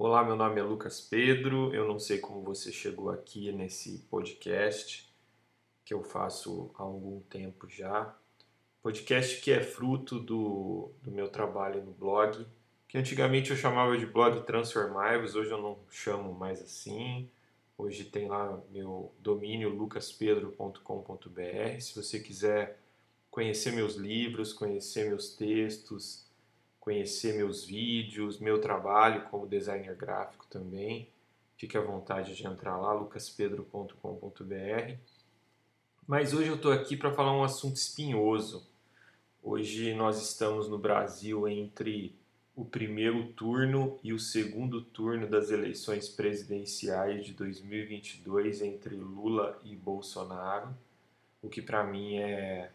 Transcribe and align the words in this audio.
Olá, 0.00 0.22
meu 0.22 0.36
nome 0.36 0.60
é 0.60 0.62
Lucas 0.62 1.00
Pedro. 1.00 1.74
Eu 1.74 1.88
não 1.88 1.98
sei 1.98 2.18
como 2.18 2.40
você 2.40 2.70
chegou 2.70 3.10
aqui 3.10 3.50
nesse 3.50 3.98
podcast 4.08 5.12
que 5.84 5.92
eu 5.92 6.04
faço 6.04 6.70
há 6.78 6.84
algum 6.84 7.18
tempo 7.22 7.68
já. 7.68 8.16
Podcast 8.80 9.40
que 9.40 9.50
é 9.50 9.60
fruto 9.60 10.20
do, 10.20 10.92
do 11.02 11.10
meu 11.10 11.28
trabalho 11.28 11.82
no 11.82 11.90
blog, 11.90 12.46
que 12.86 12.96
antigamente 12.96 13.50
eu 13.50 13.56
chamava 13.56 13.98
de 13.98 14.06
blog 14.06 14.46
Transformables, 14.46 15.34
hoje 15.34 15.50
eu 15.50 15.60
não 15.60 15.80
chamo 15.90 16.32
mais 16.32 16.62
assim. 16.62 17.28
Hoje 17.76 18.04
tem 18.04 18.28
lá 18.28 18.56
meu 18.70 19.12
domínio 19.18 19.68
lucaspedro.com.br. 19.68 21.80
Se 21.80 21.96
você 21.96 22.20
quiser 22.20 22.78
conhecer 23.32 23.72
meus 23.72 23.96
livros, 23.96 24.52
conhecer 24.52 25.08
meus 25.08 25.34
textos, 25.34 26.27
conhecer 26.88 27.34
meus 27.34 27.66
vídeos, 27.66 28.38
meu 28.38 28.62
trabalho 28.62 29.28
como 29.28 29.46
designer 29.46 29.94
gráfico 29.94 30.46
também, 30.46 31.06
fique 31.54 31.76
à 31.76 31.82
vontade 31.82 32.34
de 32.34 32.46
entrar 32.46 32.78
lá, 32.78 32.94
lucaspedro.com.br. 32.94 34.96
Mas 36.06 36.32
hoje 36.32 36.48
eu 36.48 36.54
estou 36.54 36.72
aqui 36.72 36.96
para 36.96 37.12
falar 37.12 37.36
um 37.36 37.44
assunto 37.44 37.76
espinhoso. 37.76 38.66
Hoje 39.42 39.92
nós 39.92 40.18
estamos 40.22 40.66
no 40.66 40.78
Brasil 40.78 41.46
entre 41.46 42.16
o 42.56 42.64
primeiro 42.64 43.34
turno 43.34 43.98
e 44.02 44.14
o 44.14 44.18
segundo 44.18 44.80
turno 44.80 45.26
das 45.26 45.50
eleições 45.50 46.08
presidenciais 46.08 47.22
de 47.22 47.34
2022 47.34 48.62
entre 48.62 48.96
Lula 48.96 49.60
e 49.62 49.76
Bolsonaro, 49.76 50.74
o 51.42 51.50
que 51.50 51.60
para 51.60 51.84
mim 51.84 52.16
é, 52.16 52.70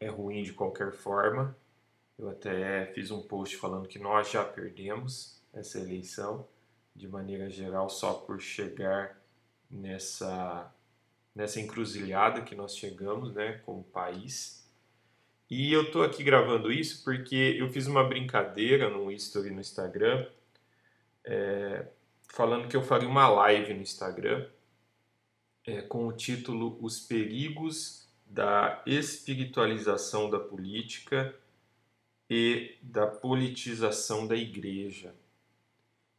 é 0.00 0.08
ruim 0.08 0.42
de 0.42 0.54
qualquer 0.54 0.92
forma. 0.92 1.54
Eu 2.18 2.28
até 2.30 2.86
fiz 2.86 3.10
um 3.10 3.22
post 3.22 3.56
falando 3.56 3.88
que 3.88 3.98
nós 3.98 4.30
já 4.30 4.44
perdemos 4.44 5.42
essa 5.52 5.78
eleição, 5.78 6.46
de 6.94 7.08
maneira 7.08 7.50
geral, 7.50 7.88
só 7.88 8.14
por 8.14 8.40
chegar 8.40 9.20
nessa, 9.68 10.72
nessa 11.34 11.60
encruzilhada 11.60 12.42
que 12.42 12.54
nós 12.54 12.76
chegamos, 12.76 13.34
né, 13.34 13.60
como 13.64 13.82
país. 13.82 14.64
E 15.50 15.72
eu 15.72 15.90
tô 15.90 16.02
aqui 16.02 16.22
gravando 16.22 16.72
isso 16.72 17.02
porque 17.02 17.56
eu 17.58 17.68
fiz 17.68 17.86
uma 17.86 18.04
brincadeira 18.04 18.88
no 18.88 19.10
story 19.10 19.50
no 19.50 19.60
Instagram, 19.60 20.26
é, 21.24 21.86
falando 22.28 22.68
que 22.68 22.76
eu 22.76 22.82
faria 22.82 23.08
uma 23.08 23.28
live 23.28 23.74
no 23.74 23.82
Instagram 23.82 24.48
é, 25.66 25.82
com 25.82 26.06
o 26.06 26.12
título 26.12 26.78
Os 26.80 27.00
Perigos 27.00 28.08
da 28.26 28.82
Espiritualização 28.86 30.30
da 30.30 30.38
Política 30.38 31.34
e 32.28 32.76
da 32.82 33.06
politização 33.06 34.26
da 34.26 34.36
igreja. 34.36 35.14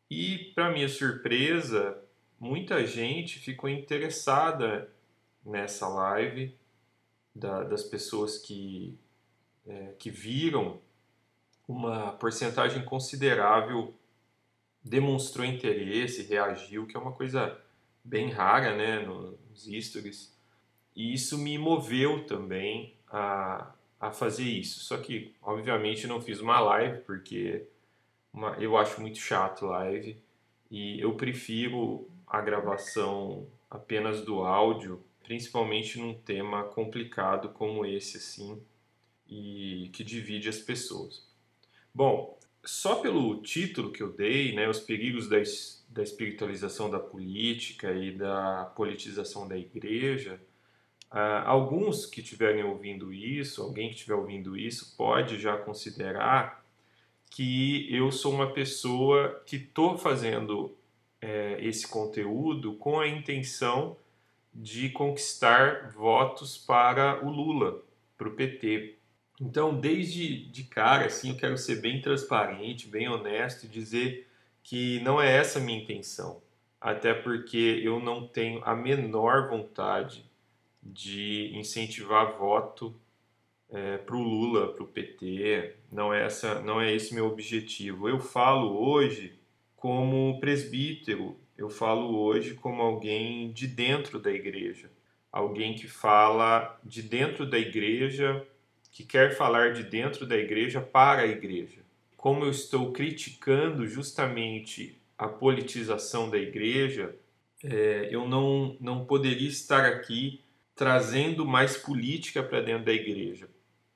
E, 0.09 0.51
para 0.53 0.71
minha 0.71 0.87
surpresa, 0.87 1.97
muita 2.39 2.85
gente 2.85 3.39
ficou 3.39 3.69
interessada 3.69 4.91
nessa 5.43 5.87
live, 5.87 6.55
da, 7.33 7.63
das 7.63 7.83
pessoas 7.83 8.37
que, 8.37 8.97
é, 9.67 9.93
que 9.97 10.09
viram, 10.09 10.79
uma 11.67 12.11
porcentagem 12.13 12.83
considerável 12.85 13.93
demonstrou 14.83 15.45
interesse, 15.45 16.21
reagiu, 16.23 16.85
que 16.85 16.95
é 16.95 16.99
uma 16.99 17.11
coisa 17.11 17.59
bem 18.03 18.29
rara 18.29 18.75
né, 18.75 18.99
nos 18.99 19.65
stories. 19.83 20.35
E 20.95 21.13
isso 21.13 21.39
me 21.39 21.57
moveu 21.57 22.25
também 22.27 22.95
a, 23.07 23.73
a 23.99 24.11
fazer 24.11 24.43
isso. 24.43 24.81
Só 24.81 24.97
que, 24.97 25.33
obviamente, 25.41 26.07
não 26.07 26.21
fiz 26.21 26.39
uma 26.39 26.59
live, 26.59 27.01
porque 27.01 27.67
uma, 28.33 28.55
eu 28.59 28.77
acho 28.77 29.01
muito 29.01 29.17
chato 29.17 29.65
live 29.65 30.17
e 30.69 30.99
eu 30.99 31.15
prefiro 31.15 32.09
a 32.27 32.41
gravação 32.41 33.47
apenas 33.69 34.21
do 34.21 34.41
áudio, 34.41 35.03
principalmente 35.23 35.99
num 35.99 36.13
tema 36.13 36.63
complicado 36.63 37.49
como 37.49 37.85
esse, 37.85 38.17
assim, 38.17 38.61
e 39.27 39.89
que 39.93 40.03
divide 40.03 40.49
as 40.49 40.59
pessoas. 40.59 41.27
Bom, 41.93 42.37
só 42.63 42.95
pelo 42.95 43.41
título 43.41 43.91
que 43.91 44.03
eu 44.03 44.11
dei, 44.11 44.53
né, 44.53 44.67
os 44.67 44.79
perigos 44.79 45.29
da, 45.29 45.37
da 45.89 46.03
espiritualização 46.03 46.89
da 46.89 46.99
política 46.99 47.93
e 47.93 48.11
da 48.11 48.65
politização 48.75 49.47
da 49.47 49.57
igreja, 49.57 50.39
Uh, 51.15 51.47
alguns 51.47 52.05
que 52.05 52.19
estiverem 52.19 52.65
ouvindo 52.65 53.13
isso, 53.13 53.61
alguém 53.61 53.87
que 53.87 53.95
estiver 53.95 54.15
ouvindo 54.15 54.57
isso, 54.57 54.97
pode 54.97 55.39
já 55.39 55.55
considerar 55.55 56.61
que 57.29 57.87
eu 57.89 58.11
sou 58.11 58.33
uma 58.33 58.51
pessoa 58.51 59.41
que 59.45 59.55
estou 59.55 59.97
fazendo 59.97 60.75
é, 61.21 61.57
esse 61.61 61.87
conteúdo 61.87 62.73
com 62.73 62.99
a 62.99 63.07
intenção 63.07 63.95
de 64.53 64.89
conquistar 64.89 65.89
votos 65.91 66.57
para 66.57 67.25
o 67.25 67.29
Lula, 67.29 67.81
para 68.17 68.27
o 68.27 68.33
PT. 68.33 68.97
Então, 69.39 69.73
desde 69.73 70.45
de 70.47 70.65
cara, 70.65 71.05
assim, 71.05 71.29
eu 71.29 71.37
quero 71.37 71.57
ser 71.57 71.79
bem 71.79 72.01
transparente, 72.01 72.89
bem 72.89 73.07
honesto 73.07 73.63
e 73.63 73.69
dizer 73.69 74.27
que 74.61 74.99
não 74.99 75.21
é 75.21 75.33
essa 75.33 75.59
a 75.59 75.61
minha 75.61 75.81
intenção. 75.81 76.41
Até 76.81 77.13
porque 77.13 77.81
eu 77.81 78.01
não 78.01 78.27
tenho 78.27 78.61
a 78.65 78.75
menor 78.75 79.47
vontade 79.47 80.25
de 80.85 81.51
incentivar 81.55 82.37
voto 82.37 82.95
é, 83.69 83.97
para 83.97 84.15
o 84.15 84.21
Lula, 84.21 84.71
para 84.73 84.83
o 84.83 84.87
PT. 84.87 85.75
Não 85.91 86.13
é, 86.13 86.25
essa, 86.25 86.61
não 86.61 86.79
é 86.79 86.93
esse 86.93 87.13
meu 87.13 87.25
objetivo. 87.25 88.07
Eu 88.07 88.19
falo 88.19 88.77
hoje 88.77 89.33
como 89.75 90.39
presbítero, 90.39 91.37
eu 91.57 91.69
falo 91.69 92.17
hoje 92.17 92.53
como 92.53 92.81
alguém 92.81 93.51
de 93.51 93.67
dentro 93.67 94.19
da 94.19 94.31
igreja, 94.31 94.89
alguém 95.31 95.75
que 95.75 95.87
fala 95.87 96.79
de 96.83 97.01
dentro 97.01 97.45
da 97.45 97.57
igreja, 97.57 98.45
que 98.91 99.03
quer 99.03 99.35
falar 99.35 99.73
de 99.73 99.83
dentro 99.83 100.25
da 100.25 100.37
igreja 100.37 100.81
para 100.81 101.23
a 101.23 101.27
igreja. 101.27 101.81
Como 102.15 102.45
eu 102.45 102.51
estou 102.51 102.91
criticando 102.91 103.85
justamente 103.87 104.97
a 105.17 105.27
politização 105.27 106.29
da 106.29 106.37
igreja, 106.37 107.15
é, 107.63 108.07
eu 108.11 108.27
não, 108.27 108.77
não 108.79 109.05
poderia 109.05 109.47
estar 109.47 109.85
aqui 109.85 110.41
trazendo 110.75 111.45
mais 111.45 111.77
política 111.77 112.43
para 112.43 112.61
dentro 112.61 112.85
da 112.85 112.93
igreja. 112.93 113.47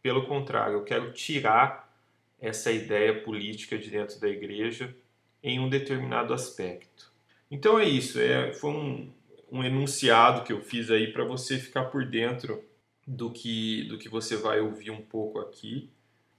Pelo 0.02 0.26
contrário, 0.26 0.76
eu 0.76 0.84
quero 0.84 1.12
tirar 1.12 1.94
essa 2.40 2.72
ideia 2.72 3.22
política 3.22 3.78
de 3.78 3.90
dentro 3.90 4.20
da 4.20 4.30
igreja 4.30 4.96
em 5.44 5.60
um 5.60 5.70
determinado 5.70 6.34
aspecto. 6.34 7.12
Então 7.52 7.78
é 7.78 7.88
isso, 7.88 8.20
é, 8.20 8.54
foi 8.54 8.72
um, 8.72 9.12
um 9.52 9.64
enunciado 9.64 10.44
que 10.44 10.54
eu 10.54 10.62
fiz 10.62 10.90
aí 10.90 11.12
para 11.12 11.26
você 11.26 11.58
ficar 11.58 11.86
por 11.86 12.06
dentro 12.06 12.64
do 13.06 13.32
que, 13.32 13.84
do 13.86 13.98
que 13.98 14.08
você 14.08 14.38
vai 14.38 14.62
ouvir 14.62 14.92
um 14.92 15.02
pouco 15.02 15.40
aqui. 15.40 15.90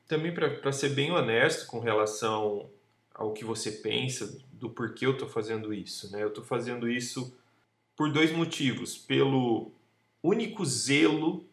Também 0.06 0.32
para 0.32 0.72
ser 0.72 0.90
bem 0.90 1.10
honesto 1.10 1.66
com 1.66 1.80
relação 1.80 2.70
ao 3.12 3.32
que 3.32 3.44
você 3.44 3.72
pensa, 3.72 4.40
do 4.52 4.70
porquê 4.70 5.04
eu 5.04 5.12
estou 5.12 5.28
fazendo 5.28 5.74
isso. 5.74 6.10
Né? 6.12 6.22
Eu 6.22 6.28
estou 6.28 6.44
fazendo 6.44 6.88
isso 6.88 7.36
por 7.96 8.12
dois 8.12 8.32
motivos. 8.32 8.96
Pelo 8.96 9.72
único 10.22 10.64
zelo 10.64 11.48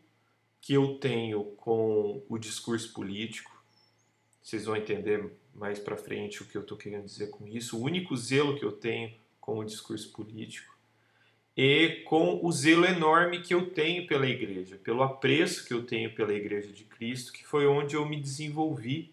que 0.61 0.73
eu 0.73 0.95
tenho 0.95 1.43
com 1.57 2.23
o 2.27 2.37
discurso 2.37 2.91
político, 2.93 3.55
vocês 4.41 4.65
vão 4.65 4.75
entender 4.75 5.29
mais 5.53 5.79
para 5.79 5.97
frente 5.97 6.41
o 6.41 6.45
que 6.45 6.57
eu 6.57 6.61
estou 6.61 6.77
querendo 6.77 7.05
dizer 7.05 7.29
com 7.29 7.47
isso, 7.47 7.77
o 7.77 7.81
único 7.81 8.15
zelo 8.15 8.57
que 8.57 8.63
eu 8.63 8.71
tenho 8.71 9.13
com 9.39 9.59
o 9.59 9.65
discurso 9.65 10.11
político 10.11 10.77
e 11.55 12.03
com 12.05 12.39
o 12.45 12.51
zelo 12.51 12.85
enorme 12.85 13.41
que 13.41 13.53
eu 13.53 13.71
tenho 13.71 14.05
pela 14.05 14.27
igreja, 14.27 14.77
pelo 14.77 15.01
apreço 15.01 15.65
que 15.65 15.73
eu 15.73 15.83
tenho 15.83 16.13
pela 16.13 16.33
igreja 16.33 16.71
de 16.71 16.83
Cristo, 16.83 17.33
que 17.33 17.45
foi 17.45 17.65
onde 17.65 17.95
eu 17.95 18.05
me 18.05 18.19
desenvolvi 18.19 19.11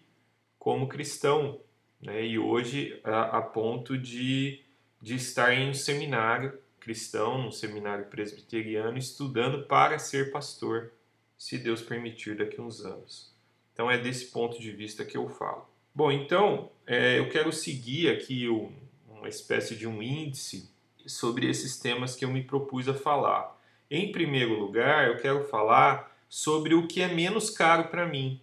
como 0.59 0.87
cristão, 0.87 1.59
né? 2.01 2.25
e 2.25 2.37
hoje 2.37 2.99
a, 3.03 3.37
a 3.37 3.41
ponto 3.41 3.97
de, 3.97 4.61
de 5.01 5.15
estar 5.15 5.53
em 5.53 5.69
um 5.69 5.73
seminário 5.73 6.57
cristão, 6.85 7.41
num 7.41 7.51
seminário 7.51 8.05
presbiteriano, 8.05 8.95
estudando 8.95 9.63
para 9.65 9.97
ser 9.97 10.31
pastor, 10.31 10.91
se 11.35 11.57
Deus 11.57 11.81
permitir 11.81 12.37
daqui 12.37 12.61
a 12.61 12.63
uns 12.63 12.85
anos. 12.85 13.33
Então 13.73 13.89
é 13.89 13.97
desse 13.97 14.27
ponto 14.27 14.61
de 14.61 14.71
vista 14.71 15.03
que 15.03 15.17
eu 15.17 15.27
falo. 15.27 15.67
Bom, 15.95 16.11
então 16.11 16.71
é, 16.85 17.17
eu 17.17 17.27
quero 17.27 17.51
seguir 17.51 18.11
aqui 18.11 18.47
um, 18.47 18.71
uma 19.09 19.27
espécie 19.27 19.75
de 19.75 19.87
um 19.87 19.99
índice 19.99 20.69
sobre 21.07 21.49
esses 21.49 21.79
temas 21.79 22.15
que 22.15 22.23
eu 22.23 22.29
me 22.29 22.43
propus 22.43 22.87
a 22.87 22.93
falar. 22.93 23.59
Em 23.89 24.11
primeiro 24.11 24.53
lugar, 24.53 25.07
eu 25.07 25.17
quero 25.17 25.43
falar 25.45 26.15
sobre 26.29 26.75
o 26.75 26.87
que 26.87 27.01
é 27.01 27.07
menos 27.07 27.49
caro 27.49 27.87
para 27.87 28.05
mim, 28.05 28.39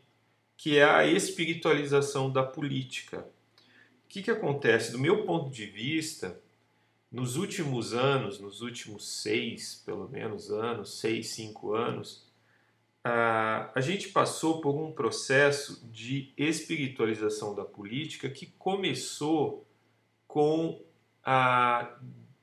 que 0.57 0.79
é 0.79 0.85
a 0.85 1.07
espiritualização 1.07 2.29
da 2.29 2.43
política. 2.43 3.25
O 4.05 4.09
que, 4.09 4.21
que 4.21 4.33
acontece? 4.33 4.91
Do 4.91 4.99
meu 4.99 5.25
ponto 5.25 5.49
de 5.49 5.65
vista, 5.65 6.43
nos 7.13 7.37
últimos 7.37 7.93
anos, 7.93 8.41
nos 8.41 8.63
últimos 8.63 9.07
seis, 9.07 9.83
pelo 9.85 10.09
menos 10.09 10.51
anos, 10.51 10.99
seis, 10.99 11.29
cinco 11.29 11.75
anos, 11.75 12.27
a, 13.05 13.81
gente 13.81 14.09
passou 14.09 14.61
por 14.61 14.77
um 14.77 14.93
processo 14.93 15.87
de 15.91 16.33
espiritualização 16.37 17.55
da 17.55 17.65
política 17.65 18.31
que 18.31 18.47
começou 18.59 19.67
com 20.27 20.81
a 21.23 21.99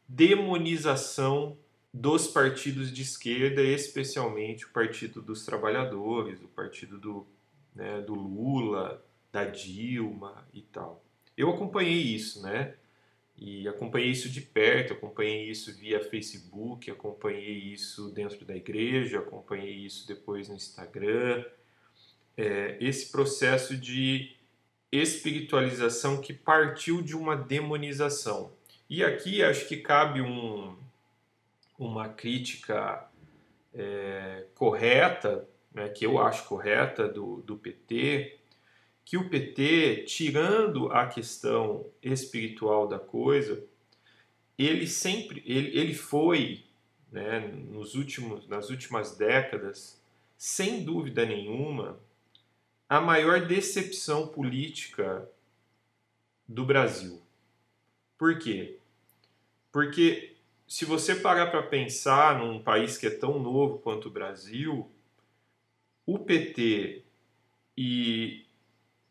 demonização 0.07 1.57
dos 1.91 2.27
partidos 2.27 2.93
de 2.93 3.01
esquerda, 3.01 3.63
especialmente 3.63 4.65
o 4.65 4.69
Partido 4.69 5.21
dos 5.21 5.45
Trabalhadores, 5.45 6.41
o 6.41 6.47
partido 6.47 6.99
do, 6.99 7.25
né, 7.73 8.01
do 8.01 8.13
Lula, 8.13 9.03
da 9.31 9.45
Dilma 9.45 10.47
e 10.53 10.61
tal. 10.61 11.03
Eu 11.35 11.49
acompanhei 11.49 11.99
isso, 11.99 12.41
né? 12.43 12.75
E 13.41 13.69
acompanhei 13.69 14.09
isso 14.09 14.29
de 14.29 14.41
perto, 14.41 14.91
acompanhei 14.91 15.49
isso 15.49 15.73
via 15.73 16.03
Facebook, 16.03 16.91
acompanhei 16.91 17.53
isso 17.55 18.09
dentro 18.09 18.43
da 18.43 18.53
igreja, 18.53 19.19
acompanhei 19.19 19.75
isso 19.75 20.05
depois 20.05 20.49
no 20.49 20.55
Instagram. 20.55 21.45
É, 22.35 22.77
esse 22.81 23.09
processo 23.09 23.77
de 23.77 24.35
espiritualização 24.91 26.19
que 26.19 26.33
partiu 26.33 27.01
de 27.01 27.15
uma 27.15 27.35
demonização. 27.35 28.51
E 28.89 29.03
aqui 29.03 29.41
acho 29.41 29.67
que 29.69 29.77
cabe 29.77 30.19
um, 30.21 30.75
uma 31.77 32.09
crítica 32.09 33.07
é, 33.73 34.47
correta, 34.53 35.47
né, 35.73 35.87
que 35.87 36.05
eu 36.05 36.19
acho 36.19 36.45
correta, 36.45 37.07
do, 37.07 37.41
do 37.43 37.55
PT, 37.55 38.38
que 39.09 39.17
o 39.17 39.27
PT, 39.27 40.03
tirando 40.05 40.91
a 40.91 41.07
questão 41.07 41.87
espiritual 41.99 42.87
da 42.87 42.99
coisa, 42.99 43.65
ele 44.55 44.85
sempre, 44.85 45.41
ele, 45.47 45.75
ele 45.75 45.95
foi, 45.95 46.63
né, 47.11 47.39
nos 47.39 47.95
últimos, 47.95 48.47
nas 48.47 48.69
últimas 48.69 49.17
décadas, 49.17 49.99
sem 50.37 50.83
dúvida 50.83 51.25
nenhuma, 51.25 51.99
a 52.87 53.01
maior 53.01 53.47
decepção 53.47 54.27
política 54.27 55.27
do 56.47 56.63
Brasil. 56.63 57.19
Por 58.15 58.37
quê? 58.37 58.77
Porque 59.71 60.35
se 60.67 60.85
você 60.85 61.15
parar 61.15 61.47
para 61.47 61.63
pensar 61.63 62.37
num 62.37 62.61
país 62.61 62.95
que 62.95 63.07
é 63.07 63.09
tão 63.09 63.39
novo 63.39 63.79
quanto 63.79 64.07
o 64.07 64.11
Brasil, 64.11 64.87
o 66.05 66.19
PT 66.19 67.03
e 67.75 68.45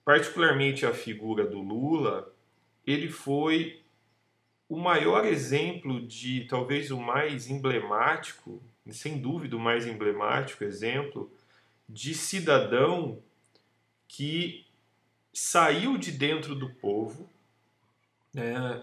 particularmente 0.08 0.86
a 0.86 0.94
figura 0.94 1.44
do 1.44 1.60
Lula, 1.60 2.32
ele 2.86 3.10
foi 3.10 3.82
o 4.66 4.78
maior 4.78 5.26
exemplo 5.26 6.00
de, 6.00 6.46
talvez 6.46 6.90
o 6.90 6.98
mais 6.98 7.50
emblemático, 7.50 8.62
sem 8.90 9.20
dúvida 9.20 9.54
o 9.54 9.60
mais 9.60 9.86
emblemático 9.86 10.64
exemplo, 10.64 11.30
de 11.86 12.14
cidadão 12.14 13.18
que 14.08 14.64
saiu 15.30 15.98
de 15.98 16.10
dentro 16.10 16.54
do 16.54 16.70
povo 16.70 17.28
né, 18.32 18.82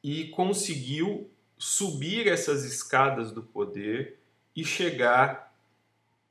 e 0.00 0.28
conseguiu 0.28 1.28
subir 1.58 2.28
essas 2.28 2.64
escadas 2.64 3.32
do 3.32 3.42
poder 3.42 4.16
e 4.54 4.64
chegar 4.64 5.52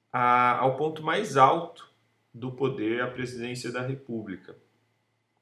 a, 0.09 0.57
ao 0.59 0.77
ponto 0.77 1.03
mais 1.03 1.35
alto 1.35 1.90
do 2.33 2.51
poder, 2.51 3.01
a 3.01 3.11
presidência 3.11 3.71
da 3.71 3.81
República. 3.81 4.55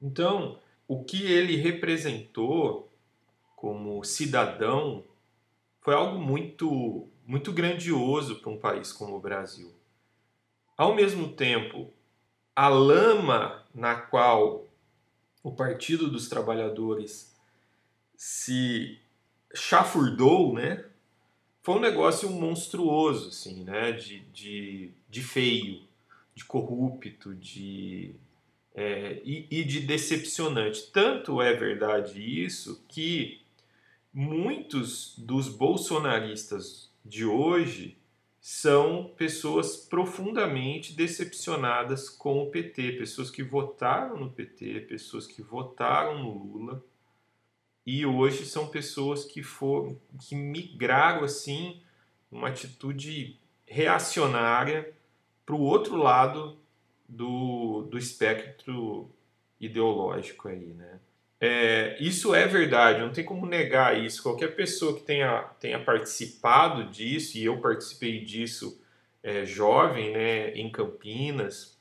Então, 0.00 0.58
o 0.88 1.04
que 1.04 1.24
ele 1.24 1.56
representou 1.56 2.90
como 3.54 4.02
cidadão 4.02 5.04
foi 5.80 5.94
algo 5.94 6.18
muito, 6.18 7.08
muito 7.26 7.52
grandioso 7.52 8.40
para 8.40 8.50
um 8.50 8.58
país 8.58 8.92
como 8.92 9.16
o 9.16 9.20
Brasil. 9.20 9.72
Ao 10.76 10.94
mesmo 10.94 11.28
tempo, 11.28 11.92
a 12.56 12.68
lama 12.68 13.64
na 13.74 13.94
qual 13.94 14.66
o 15.42 15.52
Partido 15.52 16.10
dos 16.10 16.28
Trabalhadores 16.28 17.34
se 18.16 18.98
chafurdou, 19.54 20.54
né? 20.54 20.84
Foi 21.62 21.76
um 21.76 21.80
negócio 21.80 22.30
monstruoso, 22.30 23.28
assim, 23.28 23.64
né? 23.64 23.92
De, 23.92 24.20
de, 24.30 24.92
de 25.08 25.22
feio 25.22 25.89
de 26.34 26.44
corrupto, 26.44 27.34
de 27.34 28.14
é, 28.74 29.20
e, 29.24 29.46
e, 29.50 29.64
de 29.64 29.80
decepcionante. 29.80 30.90
Tanto 30.92 31.42
é 31.42 31.54
verdade 31.54 32.20
isso 32.22 32.84
que 32.88 33.40
muitos 34.12 35.14
dos 35.18 35.48
bolsonaristas 35.48 36.90
de 37.04 37.24
hoje 37.24 37.98
são 38.40 39.12
pessoas 39.16 39.76
profundamente 39.76 40.94
decepcionadas 40.94 42.08
com 42.08 42.42
o 42.42 42.50
PT, 42.50 42.92
pessoas 42.92 43.30
que 43.30 43.42
votaram 43.42 44.16
no 44.16 44.30
PT, 44.30 44.80
pessoas 44.88 45.26
que 45.26 45.42
votaram 45.42 46.22
no 46.22 46.32
Lula 46.32 46.82
e 47.86 48.06
hoje 48.06 48.46
são 48.46 48.68
pessoas 48.68 49.24
que 49.24 49.42
foram 49.42 50.00
que 50.20 50.34
migraram 50.34 51.24
assim 51.24 51.82
uma 52.30 52.48
atitude 52.48 53.38
reacionária 53.66 54.92
para 55.50 55.56
o 55.56 55.62
outro 55.62 55.96
lado 55.96 56.56
do, 57.08 57.82
do 57.90 57.98
espectro 57.98 59.10
ideológico 59.60 60.46
aí, 60.46 60.74
né? 60.74 61.00
É, 61.40 61.96
isso 61.98 62.32
é 62.32 62.46
verdade, 62.46 63.00
não 63.00 63.10
tem 63.10 63.24
como 63.24 63.46
negar 63.46 63.98
isso. 63.98 64.22
Qualquer 64.22 64.54
pessoa 64.54 64.94
que 64.94 65.02
tenha, 65.02 65.42
tenha 65.58 65.82
participado 65.82 66.84
disso, 66.84 67.36
e 67.36 67.44
eu 67.44 67.58
participei 67.58 68.20
disso 68.20 68.80
é, 69.24 69.44
jovem, 69.44 70.12
né, 70.12 70.52
em 70.52 70.70
Campinas, 70.70 71.76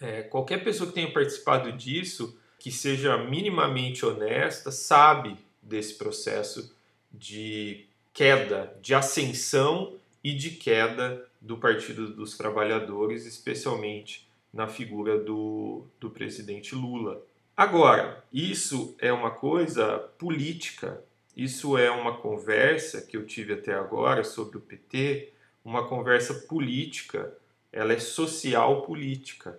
é, 0.00 0.22
qualquer 0.22 0.62
pessoa 0.62 0.88
que 0.88 0.94
tenha 0.94 1.12
participado 1.12 1.72
disso, 1.72 2.38
que 2.60 2.70
seja 2.70 3.18
minimamente 3.18 4.06
honesta, 4.06 4.70
sabe 4.70 5.36
desse 5.60 5.94
processo 5.94 6.72
de 7.10 7.86
queda, 8.12 8.72
de 8.80 8.94
ascensão 8.94 9.96
e 10.22 10.32
de 10.32 10.50
queda 10.52 11.27
do 11.40 11.56
Partido 11.56 12.08
dos 12.08 12.36
Trabalhadores, 12.36 13.26
especialmente 13.26 14.28
na 14.52 14.66
figura 14.66 15.18
do, 15.18 15.84
do 16.00 16.10
presidente 16.10 16.74
Lula. 16.74 17.22
Agora, 17.56 18.24
isso 18.32 18.96
é 18.98 19.12
uma 19.12 19.30
coisa 19.30 19.98
política, 20.18 21.02
isso 21.36 21.76
é 21.76 21.90
uma 21.90 22.16
conversa 22.16 23.02
que 23.02 23.16
eu 23.16 23.26
tive 23.26 23.52
até 23.52 23.74
agora 23.74 24.24
sobre 24.24 24.58
o 24.58 24.60
PT, 24.60 25.32
uma 25.64 25.86
conversa 25.86 26.34
política, 26.34 27.32
ela 27.72 27.92
é 27.92 27.98
social 27.98 28.82
política. 28.82 29.58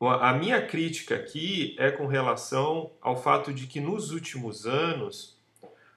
A 0.00 0.32
minha 0.32 0.60
crítica 0.66 1.14
aqui 1.14 1.76
é 1.78 1.90
com 1.90 2.06
relação 2.06 2.90
ao 3.00 3.20
fato 3.20 3.52
de 3.52 3.68
que 3.68 3.80
nos 3.80 4.10
últimos 4.10 4.66
anos 4.66 5.36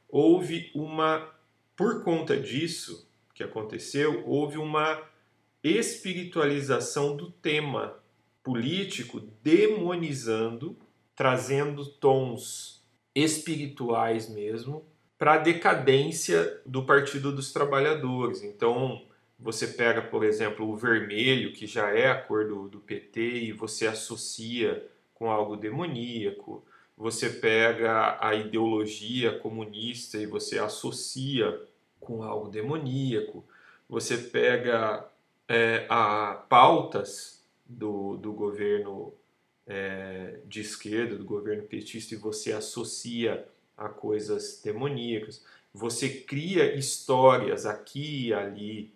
houve 0.07 0.71
uma, 0.75 1.27
por 1.75 2.03
conta 2.03 2.39
disso, 2.39 3.09
que 3.35 3.43
aconteceu, 3.43 4.23
houve 4.25 4.57
uma 4.57 5.03
espiritualização 5.61 7.17
do 7.17 7.29
tema 7.29 7.99
político, 8.41 9.19
demonizando, 9.43 10.77
trazendo 11.13 11.85
tons 11.85 12.81
espirituais 13.13 14.29
mesmo 14.29 14.85
para 15.17 15.33
a 15.33 15.37
decadência 15.37 16.61
do 16.65 16.85
Partido 16.85 17.31
dos 17.31 17.51
Trabalhadores. 17.51 18.41
Então, 18.41 19.05
você 19.37 19.67
pega, 19.67 20.01
por 20.01 20.23
exemplo, 20.23 20.69
o 20.69 20.77
vermelho, 20.77 21.51
que 21.51 21.67
já 21.67 21.89
é 21.89 22.09
a 22.09 22.21
cor 22.21 22.47
do, 22.47 22.69
do 22.69 22.79
PT, 22.79 23.21
e 23.21 23.51
você 23.51 23.85
associa 23.85 24.87
com 25.13 25.29
algo 25.29 25.57
demoníaco. 25.57 26.65
Você 26.97 27.29
pega 27.29 28.17
a 28.21 28.33
ideologia 28.33 29.37
comunista 29.39 30.17
e 30.17 30.25
você 30.25 30.57
associa 30.57 31.59
com 32.05 32.23
algo 32.23 32.47
demoníaco, 32.47 33.43
você 33.89 34.17
pega 34.17 35.05
é, 35.47 35.85
a 35.89 36.45
pautas 36.47 37.43
do, 37.65 38.15
do 38.17 38.31
governo 38.31 39.13
é, 39.67 40.39
de 40.45 40.61
esquerda, 40.61 41.17
do 41.17 41.25
governo 41.25 41.63
petista, 41.63 42.13
e 42.13 42.17
você 42.17 42.53
associa 42.53 43.45
a 43.75 43.89
coisas 43.89 44.61
demoníacas. 44.63 45.43
Você 45.73 46.09
cria 46.09 46.75
histórias 46.75 47.65
aqui 47.65 48.27
e 48.27 48.33
ali 48.33 48.93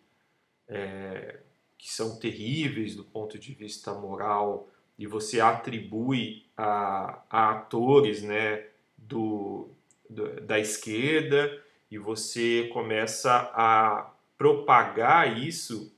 é, 0.67 1.39
que 1.77 1.91
são 1.91 2.17
terríveis 2.17 2.95
do 2.95 3.03
ponto 3.03 3.37
de 3.37 3.53
vista 3.53 3.93
moral 3.93 4.69
e 4.97 5.07
você 5.07 5.41
atribui 5.41 6.45
a, 6.55 7.23
a 7.29 7.51
atores 7.51 8.21
né, 8.21 8.67
do, 8.97 9.69
do, 10.09 10.41
da 10.41 10.59
esquerda 10.59 11.61
e 11.89 11.97
você 11.97 12.69
começa 12.71 13.51
a 13.53 14.13
propagar 14.37 15.37
isso 15.37 15.93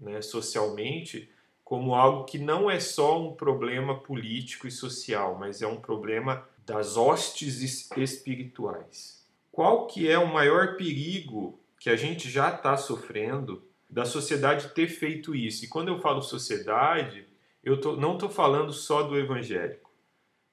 né, 0.00 0.20
socialmente 0.20 1.30
como 1.64 1.94
algo 1.94 2.24
que 2.24 2.38
não 2.38 2.70
é 2.70 2.78
só 2.78 3.20
um 3.20 3.34
problema 3.34 3.98
político 3.98 4.68
e 4.68 4.70
social, 4.70 5.36
mas 5.36 5.62
é 5.62 5.66
um 5.66 5.80
problema 5.80 6.46
das 6.64 6.96
hostes 6.96 7.60
espirituais. 7.96 9.26
Qual 9.50 9.86
que 9.86 10.08
é 10.08 10.18
o 10.18 10.32
maior 10.32 10.76
perigo 10.76 11.58
que 11.80 11.90
a 11.90 11.96
gente 11.96 12.30
já 12.30 12.54
está 12.54 12.76
sofrendo 12.76 13.64
da 13.88 14.04
sociedade 14.04 14.74
ter 14.74 14.86
feito 14.86 15.34
isso? 15.34 15.64
E 15.64 15.68
quando 15.68 15.88
eu 15.88 15.98
falo 15.98 16.22
sociedade, 16.22 17.26
eu 17.64 17.80
tô, 17.80 17.96
não 17.96 18.14
estou 18.14 18.28
falando 18.28 18.72
só 18.72 19.02
do 19.02 19.18
evangélico. 19.18 19.90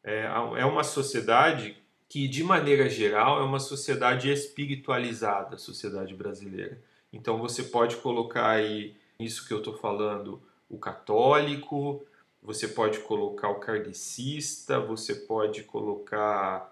É, 0.03 0.23
é 0.57 0.65
uma 0.65 0.83
sociedade 0.83 1.77
que, 2.13 2.27
de 2.27 2.43
maneira 2.43 2.87
geral, 2.87 3.39
é 3.39 3.43
uma 3.43 3.59
sociedade 3.59 4.31
espiritualizada, 4.31 5.55
a 5.55 5.57
sociedade 5.57 6.13
brasileira. 6.13 6.79
Então 7.11 7.39
você 7.39 7.63
pode 7.63 7.95
colocar 7.95 8.51
aí 8.51 8.95
isso 9.19 9.47
que 9.47 9.51
eu 9.51 9.57
estou 9.57 9.75
falando, 9.75 10.39
o 10.69 10.77
católico, 10.77 12.05
você 12.39 12.67
pode 12.67 12.99
colocar 12.99 13.49
o 13.49 13.59
kardecista, 13.59 14.79
você 14.79 15.15
pode 15.15 15.63
colocar 15.63 16.71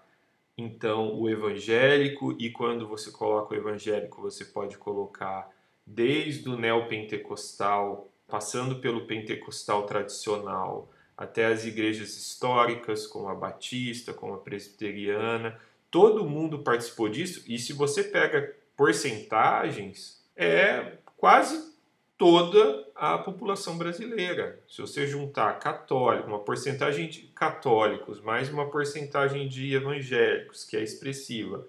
então 0.56 1.12
o 1.20 1.28
evangélico, 1.28 2.36
e 2.38 2.48
quando 2.48 2.86
você 2.86 3.10
coloca 3.10 3.52
o 3.52 3.56
evangélico, 3.56 4.22
você 4.22 4.44
pode 4.44 4.78
colocar 4.78 5.50
desde 5.84 6.48
o 6.48 6.56
neopentecostal, 6.56 8.08
passando 8.28 8.76
pelo 8.76 9.06
pentecostal 9.08 9.86
tradicional, 9.86 10.88
até 11.22 11.46
as 11.46 11.64
igrejas 11.64 12.16
históricas, 12.16 13.06
como 13.06 13.28
a 13.28 13.34
batista, 13.34 14.12
como 14.12 14.34
a 14.34 14.38
presbiteriana, 14.38 15.56
todo 15.88 16.28
mundo 16.28 16.58
participou 16.58 17.08
disso, 17.08 17.44
e 17.46 17.58
se 17.58 17.72
você 17.72 18.02
pega 18.02 18.56
porcentagens, 18.76 20.20
é 20.36 20.94
quase 21.16 21.72
toda 22.18 22.88
a 22.96 23.18
população 23.18 23.78
brasileira. 23.78 24.60
Se 24.68 24.80
você 24.80 25.06
juntar 25.06 25.60
católico, 25.60 26.26
uma 26.26 26.40
porcentagem 26.40 27.08
de 27.08 27.20
católicos, 27.28 28.20
mais 28.20 28.48
uma 28.48 28.68
porcentagem 28.68 29.46
de 29.48 29.74
evangélicos, 29.74 30.64
que 30.64 30.76
é 30.76 30.82
expressiva, 30.82 31.64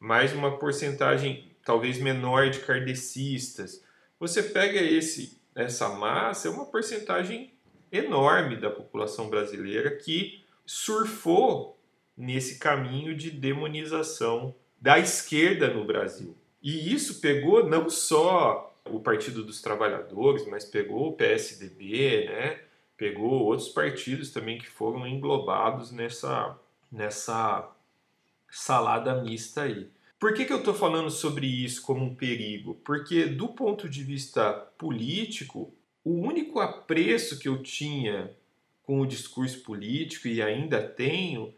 mais 0.00 0.32
uma 0.32 0.58
porcentagem 0.58 1.50
talvez 1.62 1.98
menor 1.98 2.48
de 2.48 2.60
kardecistas, 2.60 3.84
você 4.18 4.42
pega 4.42 4.80
esse 4.80 5.42
essa 5.54 5.88
massa, 5.90 6.48
é 6.48 6.50
uma 6.50 6.66
porcentagem 6.66 7.53
enorme 7.96 8.56
da 8.56 8.70
população 8.70 9.28
brasileira 9.28 9.96
que 9.96 10.44
surfou 10.66 11.78
nesse 12.16 12.58
caminho 12.58 13.14
de 13.14 13.30
demonização 13.30 14.54
da 14.80 14.98
esquerda 14.98 15.72
no 15.72 15.84
Brasil. 15.84 16.36
E 16.62 16.92
isso 16.92 17.20
pegou 17.20 17.68
não 17.68 17.88
só 17.88 18.74
o 18.90 19.00
Partido 19.00 19.44
dos 19.44 19.60
Trabalhadores, 19.60 20.46
mas 20.46 20.64
pegou 20.64 21.08
o 21.08 21.12
PSDB, 21.12 22.26
né? 22.26 22.60
Pegou 22.96 23.44
outros 23.44 23.68
partidos 23.68 24.30
também 24.30 24.58
que 24.58 24.68
foram 24.68 25.06
englobados 25.06 25.90
nessa, 25.90 26.58
nessa 26.90 27.70
salada 28.50 29.22
mista 29.22 29.62
aí. 29.62 29.88
Por 30.18 30.32
que, 30.32 30.44
que 30.44 30.52
eu 30.52 30.58
estou 30.58 30.74
falando 30.74 31.10
sobre 31.10 31.46
isso 31.46 31.82
como 31.82 32.04
um 32.04 32.14
perigo? 32.14 32.76
Porque, 32.84 33.26
do 33.26 33.48
ponto 33.48 33.88
de 33.88 34.02
vista 34.02 34.52
político, 34.78 35.74
o 36.04 36.12
único 36.12 36.60
apreço 36.60 37.38
que 37.38 37.48
eu 37.48 37.62
tinha 37.62 38.30
com 38.82 39.00
o 39.00 39.06
discurso 39.06 39.60
político 39.62 40.28
e 40.28 40.42
ainda 40.42 40.82
tenho 40.82 41.52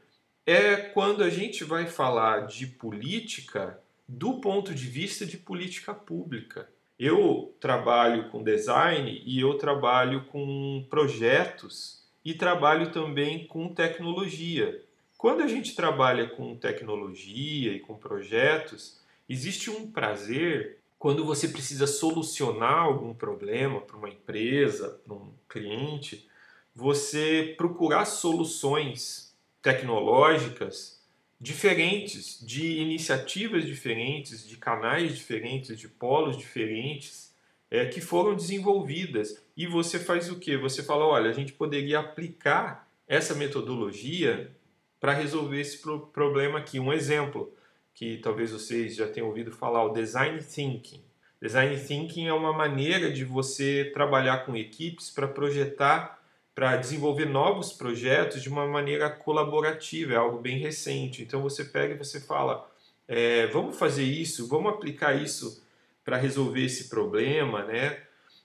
é 0.47 0.77
quando 0.77 1.25
a 1.25 1.29
gente 1.29 1.65
vai 1.65 1.87
falar 1.87 2.47
de 2.47 2.67
política 2.67 3.81
do 4.09 4.35
ponto 4.35 4.73
de 4.73 4.87
vista 4.87 5.27
de 5.27 5.37
política 5.37 5.93
pública. 5.93 6.69
Eu 6.99 7.53
trabalho 7.61 8.31
com 8.31 8.45
design 8.45 9.21
e 9.27 9.41
eu 9.41 9.55
trabalho 9.55 10.25
com 10.27 10.87
projetos 10.89 12.05
e 12.25 12.33
trabalho 12.33 12.93
também 12.93 13.45
com 13.47 13.75
tecnologia. 13.75 14.81
Quando 15.19 15.43
a 15.43 15.49
gente 15.49 15.75
trabalha 15.75 16.29
com 16.29 16.57
tecnologia 16.57 17.73
e 17.73 17.81
com 17.81 17.97
projetos, 17.97 19.01
existe 19.29 19.69
um 19.69 19.91
prazer 19.91 20.79
quando 20.99 21.25
você 21.25 21.49
precisa 21.49 21.87
solucionar 21.87 22.79
algum 22.79 23.13
problema 23.13 23.81
para 23.81 23.97
uma 23.97 24.09
empresa, 24.09 25.01
para 25.05 25.15
um 25.15 25.33
cliente, 25.49 26.27
você 26.75 27.55
procurar 27.57 28.05
soluções 28.05 29.35
tecnológicas 29.63 31.01
diferentes, 31.41 32.39
de 32.45 32.79
iniciativas 32.79 33.67
diferentes, 33.67 34.47
de 34.47 34.57
canais 34.57 35.17
diferentes, 35.17 35.79
de 35.79 35.89
polos 35.89 36.37
diferentes 36.37 37.35
é, 37.71 37.87
que 37.87 38.01
foram 38.01 38.35
desenvolvidas. 38.35 39.43
E 39.57 39.67
você 39.67 39.99
faz 39.99 40.31
o 40.31 40.39
que? 40.39 40.57
Você 40.57 40.83
fala: 40.83 41.05
olha, 41.05 41.31
a 41.31 41.35
gente 41.35 41.53
poderia 41.53 42.01
aplicar 42.01 42.89
essa 43.07 43.35
metodologia 43.35 44.51
para 44.99 45.13
resolver 45.13 45.61
esse 45.61 45.79
pro 45.79 46.07
problema 46.07 46.59
aqui. 46.59 46.81
Um 46.81 46.93
exemplo 46.93 47.53
que 47.97 48.19
talvez 48.19 48.53
vocês 48.53 48.95
já 48.95 49.09
tenham 49.09 49.27
ouvido 49.27 49.51
falar, 49.51 49.83
o 49.83 49.93
design 49.93 50.39
thinking. 50.43 51.03
Design 51.41 51.77
thinking 51.79 52.27
é 52.27 52.33
uma 52.33 52.53
maneira 52.53 53.11
de 53.11 53.25
você 53.25 53.91
trabalhar 53.93 54.45
com 54.45 54.55
equipes 54.55 55.11
para 55.11 55.27
projetar 55.27 56.17
para 56.55 56.77
desenvolver 56.77 57.27
novos 57.27 57.73
projetos 57.73 58.43
de 58.43 58.49
uma 58.49 58.67
maneira 58.67 59.11
colaborativa, 59.11 60.15
é 60.15 60.17
algo 60.17 60.39
bem 60.39 60.59
recente. 60.59 61.23
Então 61.23 61.43
você 61.43 61.65
pega 61.65 61.95
e 61.95 61.99
você 61.99 62.19
fala, 62.19 62.71
é, 63.07 63.47
vamos 63.49 63.79
fazer 63.79 64.05
isso, 64.05 64.49
vamos 64.49 64.73
aplicar 64.73 65.15
isso 65.15 65.63
para 66.03 66.17
resolver 66.17 66.65
esse 66.65 66.89
problema, 66.89 67.65
né? 67.65 67.99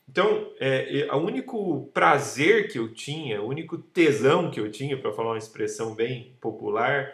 Então, 0.10 0.52
é, 0.60 1.08
o 1.14 1.18
único 1.18 1.90
prazer 1.94 2.70
que 2.70 2.78
eu 2.78 2.94
tinha, 2.94 3.42
o 3.42 3.48
único 3.48 3.78
tesão 3.78 4.52
que 4.52 4.60
eu 4.60 4.70
tinha, 4.70 4.98
para 4.98 5.14
falar 5.14 5.32
uma 5.32 5.38
expressão 5.38 5.96
bem 5.96 6.36
popular, 6.42 7.14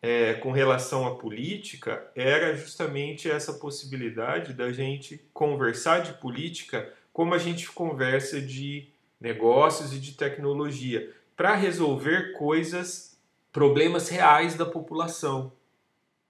é, 0.00 0.34
com 0.34 0.52
relação 0.52 1.06
à 1.06 1.16
política, 1.16 2.10
era 2.14 2.56
justamente 2.56 3.30
essa 3.30 3.54
possibilidade 3.54 4.52
da 4.52 4.72
gente 4.72 5.20
conversar 5.32 6.02
de 6.02 6.12
política 6.14 6.92
como 7.12 7.34
a 7.34 7.38
gente 7.38 7.70
conversa 7.72 8.40
de 8.40 8.88
negócios 9.20 9.92
e 9.92 9.98
de 9.98 10.12
tecnologia, 10.12 11.12
para 11.36 11.54
resolver 11.54 12.32
coisas, 12.34 13.18
problemas 13.52 14.08
reais 14.08 14.54
da 14.54 14.64
população, 14.64 15.52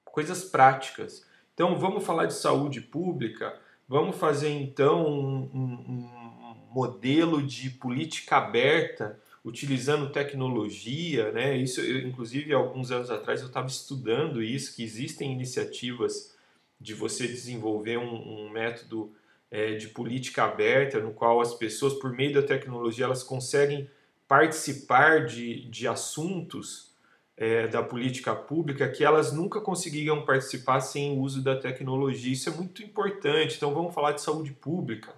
coisas 0.04 0.44
práticas. 0.44 1.26
Então, 1.52 1.78
vamos 1.78 2.04
falar 2.04 2.25
de 2.26 2.34
saúde 2.34 2.80
pública, 2.80 3.58
vamos 3.87 4.16
fazer 4.16 4.48
então 4.48 5.06
um, 5.06 5.50
um, 5.52 5.60
um 5.88 6.68
modelo 6.70 7.42
de 7.42 7.68
política 7.68 8.37
aberta 8.37 9.20
utilizando 9.45 10.11
tecnologia, 10.11 11.33
né? 11.33 11.57
Isso, 11.57 11.80
eu, 11.80 12.07
inclusive, 12.07 12.52
alguns 12.52 12.90
anos 12.90 13.11
atrás 13.11 13.40
eu 13.40 13.49
estava 13.49 13.66
estudando 13.66 14.42
isso, 14.42 14.75
que 14.75 14.83
existem 14.83 15.33
iniciativas 15.33 16.37
de 16.80 16.95
você 16.95 17.26
desenvolver 17.26 17.99
um, 17.99 18.47
um 18.47 18.50
método 18.50 19.12
é, 19.50 19.75
de 19.75 19.88
política 19.88 20.45
aberta, 20.45 21.00
no 21.00 21.12
qual 21.12 21.40
as 21.40 21.54
pessoas, 21.54 21.95
por 21.95 22.12
meio 22.12 22.35
da 22.35 22.42
tecnologia, 22.42 23.04
elas 23.04 23.23
conseguem 23.23 23.88
participar 24.26 25.25
de, 25.25 25.64
de 25.68 25.88
assuntos 25.88 26.88
é, 27.37 27.68
da 27.68 27.83
política 27.83 28.35
pública 28.35 28.88
que 28.88 29.04
elas 29.04 29.33
nunca 29.33 29.61
conseguiriam 29.61 30.25
participar 30.25 30.80
sem 30.80 31.16
o 31.16 31.21
uso 31.21 31.42
da 31.42 31.57
tecnologia. 31.57 32.33
Isso 32.33 32.49
é 32.49 32.52
muito 32.52 32.83
importante. 32.83 33.57
Então, 33.57 33.73
vamos 33.73 33.95
falar 33.95 34.12
de 34.12 34.21
saúde 34.21 34.52
pública 34.52 35.14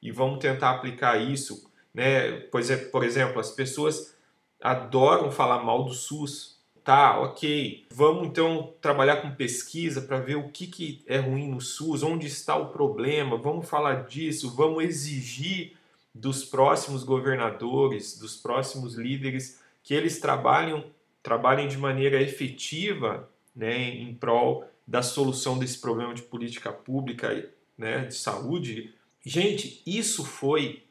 e 0.00 0.10
vamos 0.10 0.38
tentar 0.38 0.70
aplicar 0.70 1.20
isso. 1.20 1.70
Né? 1.96 2.40
Pois 2.52 2.70
é, 2.70 2.76
por 2.76 3.02
exemplo, 3.02 3.40
as 3.40 3.50
pessoas 3.50 4.14
adoram 4.62 5.32
falar 5.32 5.64
mal 5.64 5.82
do 5.82 5.94
SUS, 5.94 6.54
Tá, 6.86 7.18
ok. 7.18 7.84
Vamos 7.90 8.28
então 8.28 8.72
trabalhar 8.80 9.16
com 9.16 9.34
pesquisa 9.34 10.00
para 10.02 10.20
ver 10.20 10.36
o 10.36 10.50
que, 10.50 10.68
que 10.68 11.02
é 11.08 11.18
ruim 11.18 11.48
no 11.48 11.60
SUS, 11.60 12.04
onde 12.04 12.28
está 12.28 12.54
o 12.54 12.68
problema, 12.68 13.36
vamos 13.36 13.68
falar 13.68 14.06
disso, 14.06 14.54
vamos 14.54 14.84
exigir 14.84 15.72
dos 16.14 16.44
próximos 16.44 17.02
governadores, 17.02 18.16
dos 18.16 18.36
próximos 18.36 18.94
líderes, 18.94 19.60
que 19.82 19.94
eles 19.94 20.20
trabalhem, 20.20 20.84
trabalhem 21.24 21.66
de 21.66 21.76
maneira 21.76 22.22
efetiva 22.22 23.28
né, 23.52 23.76
em 23.76 24.14
prol 24.14 24.64
da 24.86 25.02
solução 25.02 25.58
desse 25.58 25.80
problema 25.80 26.14
de 26.14 26.22
política 26.22 26.72
pública, 26.72 27.50
né, 27.76 28.04
de 28.04 28.14
saúde. 28.14 28.94
Gente, 29.24 29.82
isso 29.84 30.24
foi, 30.24 30.84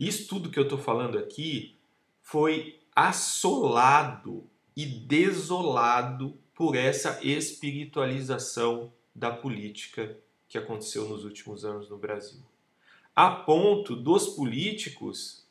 isso 0.00 0.26
tudo 0.26 0.48
que 0.48 0.58
eu 0.58 0.64
estou 0.64 0.78
falando 0.78 1.18
aqui, 1.18 1.76
foi 2.22 2.80
assolado 2.96 4.48
e 4.74 4.86
desolado 4.86 6.38
por 6.54 6.74
essa 6.74 7.20
espiritualização 7.22 8.92
da 9.14 9.30
política 9.30 10.16
que 10.48 10.56
aconteceu 10.56 11.06
nos 11.08 11.24
últimos 11.24 11.64
anos 11.64 11.90
no 11.90 11.98
Brasil. 11.98 12.40
A 13.14 13.30
ponto 13.30 13.94
dos 13.94 14.28
políticos 14.28 15.46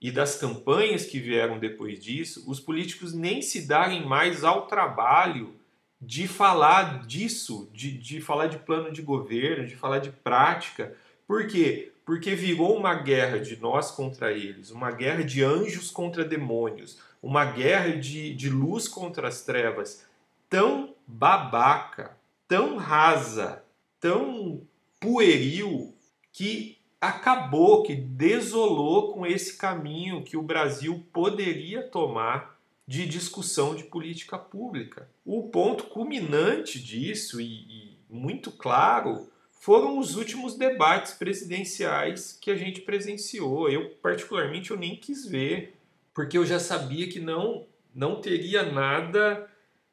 e 0.00 0.12
das 0.12 0.36
campanhas 0.36 1.04
que 1.04 1.18
vieram 1.18 1.58
depois 1.58 2.02
disso, 2.02 2.44
os 2.48 2.60
políticos 2.60 3.12
nem 3.12 3.42
se 3.42 3.66
darem 3.66 4.06
mais 4.06 4.44
ao 4.44 4.66
trabalho 4.66 5.56
de 6.00 6.28
falar 6.28 7.04
disso, 7.06 7.68
de, 7.72 7.98
de 7.98 8.20
falar 8.20 8.46
de 8.46 8.58
plano 8.58 8.92
de 8.92 9.02
governo, 9.02 9.66
de 9.66 9.74
falar 9.74 9.98
de 9.98 10.10
prática. 10.10 10.96
Por 11.26 11.48
quê? 11.48 11.92
Porque 12.08 12.34
virou 12.34 12.74
uma 12.74 12.94
guerra 12.94 13.38
de 13.38 13.60
nós 13.60 13.90
contra 13.90 14.32
eles, 14.32 14.70
uma 14.70 14.90
guerra 14.90 15.22
de 15.22 15.44
anjos 15.44 15.90
contra 15.90 16.24
demônios, 16.24 16.98
uma 17.22 17.44
guerra 17.44 17.98
de, 17.98 18.34
de 18.34 18.48
luz 18.48 18.88
contra 18.88 19.28
as 19.28 19.42
trevas 19.42 20.06
tão 20.48 20.94
babaca, 21.06 22.16
tão 22.48 22.78
rasa, 22.78 23.62
tão 24.00 24.62
pueril, 24.98 25.94
que 26.32 26.78
acabou, 26.98 27.82
que 27.82 27.94
desolou 27.94 29.12
com 29.12 29.26
esse 29.26 29.58
caminho 29.58 30.24
que 30.24 30.34
o 30.38 30.42
Brasil 30.42 31.04
poderia 31.12 31.82
tomar 31.82 32.58
de 32.86 33.04
discussão 33.04 33.74
de 33.74 33.84
política 33.84 34.38
pública. 34.38 35.10
O 35.26 35.50
ponto 35.50 35.84
culminante 35.84 36.82
disso, 36.82 37.38
e, 37.38 37.44
e 37.44 37.98
muito 38.08 38.50
claro, 38.50 39.28
foram 39.68 39.98
os 39.98 40.16
últimos 40.16 40.54
debates 40.54 41.12
presidenciais 41.12 42.32
que 42.40 42.50
a 42.50 42.56
gente 42.56 42.80
presenciou. 42.80 43.68
Eu, 43.68 43.90
particularmente, 44.00 44.70
eu 44.70 44.78
nem 44.78 44.96
quis 44.96 45.26
ver, 45.26 45.78
porque 46.14 46.38
eu 46.38 46.46
já 46.46 46.58
sabia 46.58 47.06
que 47.06 47.20
não, 47.20 47.66
não 47.94 48.18
teria 48.18 48.62
nada, 48.62 49.46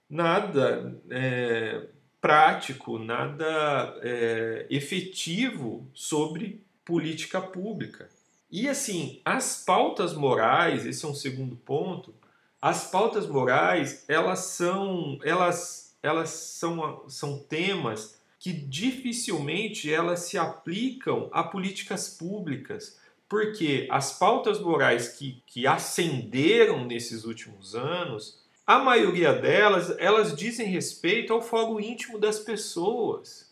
nada 0.10 0.98
é, 1.10 1.88
prático, 2.22 2.98
nada 2.98 4.00
é, 4.02 4.66
efetivo 4.70 5.86
sobre 5.94 6.64
política 6.86 7.42
pública. 7.42 8.08
E 8.50 8.70
assim, 8.70 9.20
as 9.26 9.62
pautas 9.66 10.14
morais, 10.14 10.86
esse 10.86 11.04
é 11.04 11.08
um 11.10 11.14
segundo 11.14 11.58
ponto, 11.58 12.16
as 12.62 12.90
pautas 12.90 13.28
morais, 13.28 14.06
elas 14.08 14.40
são, 14.40 15.20
elas, 15.22 15.98
elas 16.02 16.30
são, 16.30 17.04
são 17.10 17.40
temas 17.40 18.24
que 18.46 18.54
dificilmente 18.54 19.92
elas 19.92 20.20
se 20.20 20.38
aplicam 20.38 21.32
a 21.34 21.44
políticas 21.44 22.10
públicas, 22.10 22.96
porque 23.28 23.88
as 23.90 24.20
pautas 24.20 24.60
morais 24.60 25.08
que, 25.08 25.42
que 25.48 25.66
ascenderam 25.66 26.86
nesses 26.86 27.24
últimos 27.24 27.74
anos, 27.74 28.40
a 28.64 28.78
maioria 28.78 29.34
delas, 29.34 29.98
elas 29.98 30.36
dizem 30.36 30.68
respeito 30.68 31.34
ao 31.34 31.42
fogo 31.42 31.80
íntimo 31.80 32.20
das 32.20 32.38
pessoas, 32.40 33.52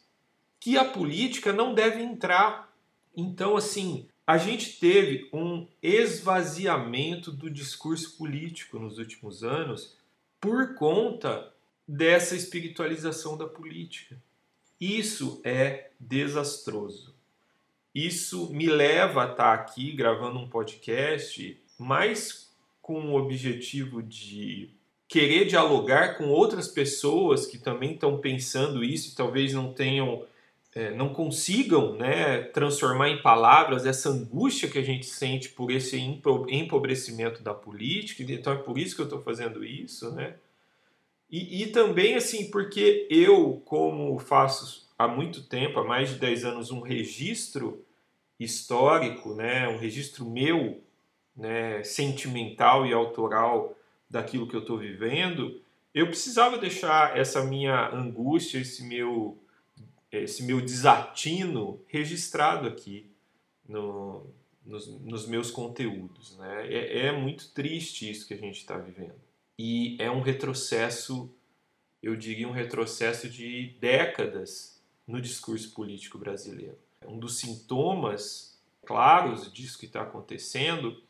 que 0.59 0.77
a 0.77 0.85
política 0.85 1.51
não 1.51 1.73
deve 1.73 1.99
entrar. 2.03 2.71
Então, 3.17 3.57
assim, 3.57 4.07
a 4.27 4.37
gente 4.37 4.79
teve 4.79 5.27
um 5.33 5.67
esvaziamento 5.81 7.31
do 7.31 7.49
discurso 7.49 8.15
político 8.15 8.77
nos 8.77 8.99
últimos 8.99 9.43
anos 9.43 9.97
por 10.39 10.75
conta 10.75 11.51
dessa 11.87 12.35
espiritualização 12.35 13.35
da 13.35 13.47
política. 13.47 14.21
Isso 14.79 15.41
é 15.43 15.91
desastroso. 15.99 17.13
Isso 17.93 18.51
me 18.51 18.65
leva 18.65 19.23
a 19.23 19.31
estar 19.31 19.53
aqui 19.53 19.91
gravando 19.91 20.39
um 20.39 20.49
podcast 20.49 21.61
mais 21.77 22.51
com 22.81 22.99
o 22.99 23.15
objetivo 23.15 24.01
de 24.01 24.71
querer 25.07 25.45
dialogar 25.45 26.17
com 26.17 26.29
outras 26.29 26.67
pessoas 26.67 27.45
que 27.45 27.57
também 27.57 27.93
estão 27.93 28.17
pensando 28.17 28.83
isso 28.83 29.11
e 29.11 29.15
talvez 29.15 29.53
não 29.53 29.71
tenham 29.71 30.25
é, 30.75 30.89
não 30.89 31.13
consigam 31.13 31.95
né, 31.95 32.41
transformar 32.45 33.09
em 33.09 33.21
palavras 33.21 33.85
essa 33.85 34.09
angústia 34.09 34.67
que 34.67 34.79
a 34.79 34.83
gente 34.83 35.05
sente 35.05 35.49
por 35.49 35.69
esse 35.69 35.99
empobrecimento 36.49 37.43
da 37.43 37.53
política, 37.53 38.23
então 38.23 38.53
é 38.53 38.57
por 38.57 38.79
isso 38.79 38.95
que 38.95 39.01
eu 39.01 39.05
estou 39.05 39.21
fazendo 39.21 39.63
isso, 39.63 40.11
né? 40.11 40.33
E, 41.33 41.63
e, 41.63 41.67
também, 41.71 42.13
assim, 42.13 42.51
porque 42.51 43.07
eu, 43.09 43.59
como 43.65 44.19
faço 44.19 44.87
há 44.99 45.07
muito 45.07 45.41
tempo, 45.41 45.79
há 45.79 45.83
mais 45.83 46.09
de 46.09 46.19
10 46.19 46.45
anos, 46.45 46.69
um 46.69 46.79
registro 46.79 47.83
histórico, 48.39 49.33
né, 49.33 49.67
um 49.67 49.79
registro 49.79 50.29
meu, 50.29 50.79
né, 51.35 51.81
sentimental 51.81 52.85
e 52.85 52.93
autoral 52.93 53.75
daquilo 54.07 54.47
que 54.47 54.55
eu 54.55 54.59
estou 54.59 54.77
vivendo, 54.77 55.59
eu 55.91 56.05
precisava 56.05 56.55
deixar 56.55 57.17
essa 57.17 57.43
minha 57.43 57.89
angústia, 57.89 58.59
esse 58.59 58.83
meu 58.83 59.35
esse 60.11 60.43
meu 60.43 60.61
desatino 60.61 61.81
registrado 61.87 62.67
aqui 62.67 63.09
no, 63.67 64.23
nos, 64.63 64.87
nos, 65.01 65.25
meus 65.25 65.49
conteúdos. 65.49 66.37
Né? 66.37 66.67
É, 66.71 67.07
é, 67.07 67.11
muito 67.11 67.49
triste 67.49 68.07
isso 68.07 68.27
que 68.27 68.35
a 68.35 68.37
gente 68.37 68.57
está 68.57 68.77
vivendo. 68.77 69.15
E 69.57 69.95
é 69.99 70.09
um 70.09 70.21
retrocesso, 70.21 71.29
eu 72.01 72.15
diria 72.15 72.47
um 72.47 72.51
retrocesso 72.51 73.29
de 73.29 73.75
décadas 73.79 74.81
no 75.07 75.21
discurso 75.21 75.71
político 75.73 76.17
brasileiro. 76.17 76.77
Um 77.05 77.19
dos 77.19 77.37
sintomas 77.37 78.57
claros 78.85 79.51
disso 79.51 79.77
que 79.77 79.85
está 79.85 80.01
acontecendo 80.01 81.01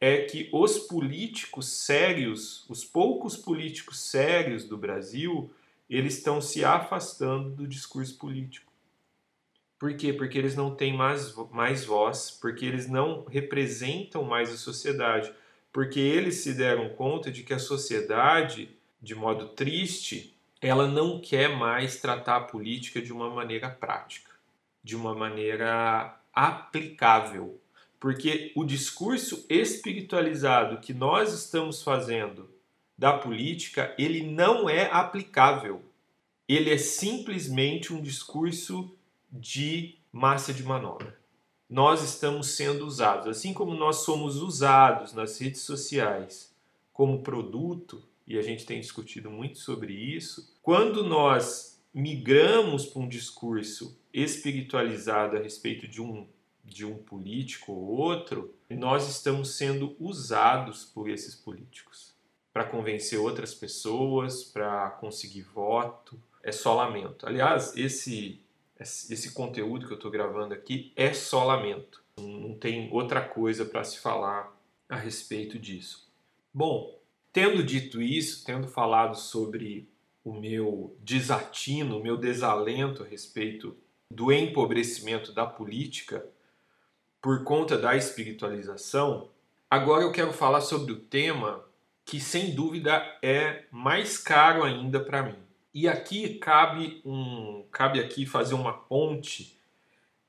é 0.00 0.22
que 0.22 0.48
os 0.52 0.78
políticos 0.78 1.68
sérios, 1.68 2.64
os 2.70 2.84
poucos 2.84 3.36
políticos 3.36 4.00
sérios 4.00 4.64
do 4.64 4.78
Brasil, 4.78 5.52
eles 5.88 6.16
estão 6.16 6.40
se 6.40 6.64
afastando 6.64 7.50
do 7.50 7.66
discurso 7.66 8.16
político. 8.16 8.72
Por 9.78 9.94
quê? 9.94 10.12
Porque 10.12 10.38
eles 10.38 10.54
não 10.54 10.74
têm 10.74 10.94
mais, 10.94 11.34
mais 11.50 11.84
voz, 11.84 12.30
porque 12.30 12.64
eles 12.64 12.88
não 12.88 13.24
representam 13.24 14.22
mais 14.22 14.50
a 14.50 14.56
sociedade, 14.56 15.32
porque 15.72 16.00
eles 16.00 16.36
se 16.36 16.54
deram 16.54 16.88
conta 16.90 17.30
de 17.30 17.42
que 17.42 17.54
a 17.54 17.58
sociedade, 17.58 18.70
de 19.00 19.14
modo 19.14 19.48
triste, 19.48 20.34
ela 20.60 20.86
não 20.86 21.20
quer 21.20 21.56
mais 21.56 22.00
tratar 22.00 22.36
a 22.36 22.44
política 22.44 23.00
de 23.00 23.12
uma 23.12 23.30
maneira 23.30 23.70
prática, 23.70 24.30
de 24.82 24.96
uma 24.96 25.14
maneira 25.14 26.18
aplicável. 26.32 27.60
Porque 27.98 28.52
o 28.54 28.64
discurso 28.64 29.44
espiritualizado 29.48 30.80
que 30.80 30.92
nós 30.92 31.32
estamos 31.32 31.82
fazendo 31.82 32.50
da 32.96 33.12
política, 33.12 33.94
ele 33.98 34.22
não 34.22 34.68
é 34.68 34.90
aplicável. 34.90 35.82
Ele 36.48 36.70
é 36.70 36.78
simplesmente 36.78 37.92
um 37.92 38.02
discurso 38.02 38.94
de 39.30 39.96
massa 40.12 40.52
de 40.52 40.62
manobra. 40.62 41.19
Nós 41.70 42.02
estamos 42.02 42.48
sendo 42.48 42.84
usados, 42.84 43.28
assim 43.28 43.54
como 43.54 43.74
nós 43.74 43.98
somos 43.98 44.36
usados 44.38 45.12
nas 45.12 45.38
redes 45.38 45.60
sociais 45.60 46.52
como 46.92 47.22
produto, 47.22 48.02
e 48.26 48.36
a 48.36 48.42
gente 48.42 48.66
tem 48.66 48.80
discutido 48.80 49.30
muito 49.30 49.58
sobre 49.58 49.92
isso, 49.92 50.52
quando 50.60 51.04
nós 51.04 51.80
migramos 51.94 52.86
para 52.86 53.02
um 53.02 53.08
discurso 53.08 53.96
espiritualizado 54.12 55.36
a 55.36 55.40
respeito 55.40 55.86
de 55.86 56.02
um, 56.02 56.26
de 56.64 56.84
um 56.84 56.96
político 56.96 57.72
ou 57.72 57.86
outro, 57.86 58.52
nós 58.68 59.08
estamos 59.08 59.56
sendo 59.56 59.94
usados 60.00 60.84
por 60.84 61.08
esses 61.08 61.36
políticos 61.36 62.14
para 62.52 62.64
convencer 62.64 63.18
outras 63.18 63.54
pessoas, 63.54 64.42
para 64.42 64.90
conseguir 64.90 65.42
voto. 65.42 66.20
É 66.42 66.50
só 66.50 66.74
lamento. 66.74 67.26
Aliás, 67.26 67.76
esse, 67.76 68.40
esse 68.80 69.32
conteúdo 69.32 69.86
que 69.86 69.92
eu 69.92 69.96
estou 69.96 70.10
gravando 70.10 70.54
aqui 70.54 70.92
é 70.96 71.12
só 71.12 71.44
lamento. 71.44 72.02
Não 72.18 72.54
tem 72.54 72.90
outra 72.92 73.20
coisa 73.20 73.64
para 73.64 73.84
se 73.84 73.98
falar 73.98 74.54
a 74.88 74.96
respeito 74.96 75.58
disso. 75.58 76.08
Bom, 76.52 76.98
tendo 77.32 77.62
dito 77.62 78.00
isso, 78.00 78.44
tendo 78.44 78.66
falado 78.66 79.14
sobre 79.14 79.88
o 80.24 80.32
meu 80.32 80.96
desatino, 81.00 81.98
o 81.98 82.02
meu 82.02 82.16
desalento 82.16 83.02
a 83.02 83.06
respeito 83.06 83.76
do 84.10 84.32
empobrecimento 84.32 85.32
da 85.32 85.46
política 85.46 86.26
por 87.22 87.44
conta 87.44 87.76
da 87.76 87.96
espiritualização, 87.96 89.28
agora 89.70 90.02
eu 90.02 90.12
quero 90.12 90.32
falar 90.32 90.62
sobre 90.62 90.92
o 90.92 91.00
tema 91.00 91.64
que 92.04 92.18
sem 92.18 92.54
dúvida 92.54 93.18
é 93.22 93.64
mais 93.70 94.18
caro 94.18 94.64
ainda 94.64 94.98
para 94.98 95.22
mim. 95.22 95.36
E 95.72 95.88
aqui 95.88 96.34
cabe 96.34 97.00
um 97.04 97.64
cabe 97.70 98.00
aqui 98.00 98.26
fazer 98.26 98.54
uma 98.54 98.72
ponte 98.72 99.56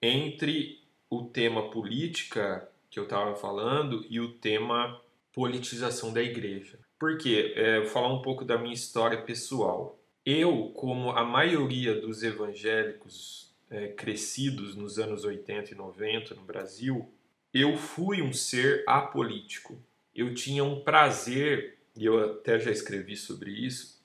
entre 0.01 0.80
o 1.10 1.23
tema 1.23 1.69
política 1.69 2.67
que 2.89 2.99
eu 2.99 3.04
estava 3.04 3.36
falando 3.36 4.06
e 4.10 4.19
o 4.19 4.34
tema 4.34 5.01
politização 5.34 6.13
da 6.13 6.21
igreja. 6.21 6.80
Por 6.99 7.17
quê? 7.17 7.54
É, 7.56 7.80
vou 7.80 7.89
falar 7.89 8.13
um 8.13 8.21
pouco 8.21 8.45
da 8.45 8.58
minha 8.58 8.73
história 8.73 9.21
pessoal. 9.21 9.97
Eu, 10.25 10.71
como 10.75 11.12
a 11.12 11.23
maioria 11.23 11.99
dos 11.99 12.21
evangélicos 12.21 13.51
é, 13.69 13.88
crescidos 13.88 14.75
nos 14.75 14.99
anos 14.99 15.23
80 15.23 15.73
e 15.73 15.75
90 15.75 16.36
no 16.36 16.43
Brasil, 16.43 17.12
eu 17.54 17.75
fui 17.75 18.21
um 18.21 18.32
ser 18.32 18.84
apolítico 18.88 19.82
eu 20.15 20.34
tinha 20.34 20.63
um 20.63 20.82
prazer, 20.82 21.77
e 21.95 22.06
eu 22.06 22.32
até 22.32 22.60
já 22.60 22.71
escrevi 22.71 23.15
sobre 23.15 23.51
isso, 23.51 24.01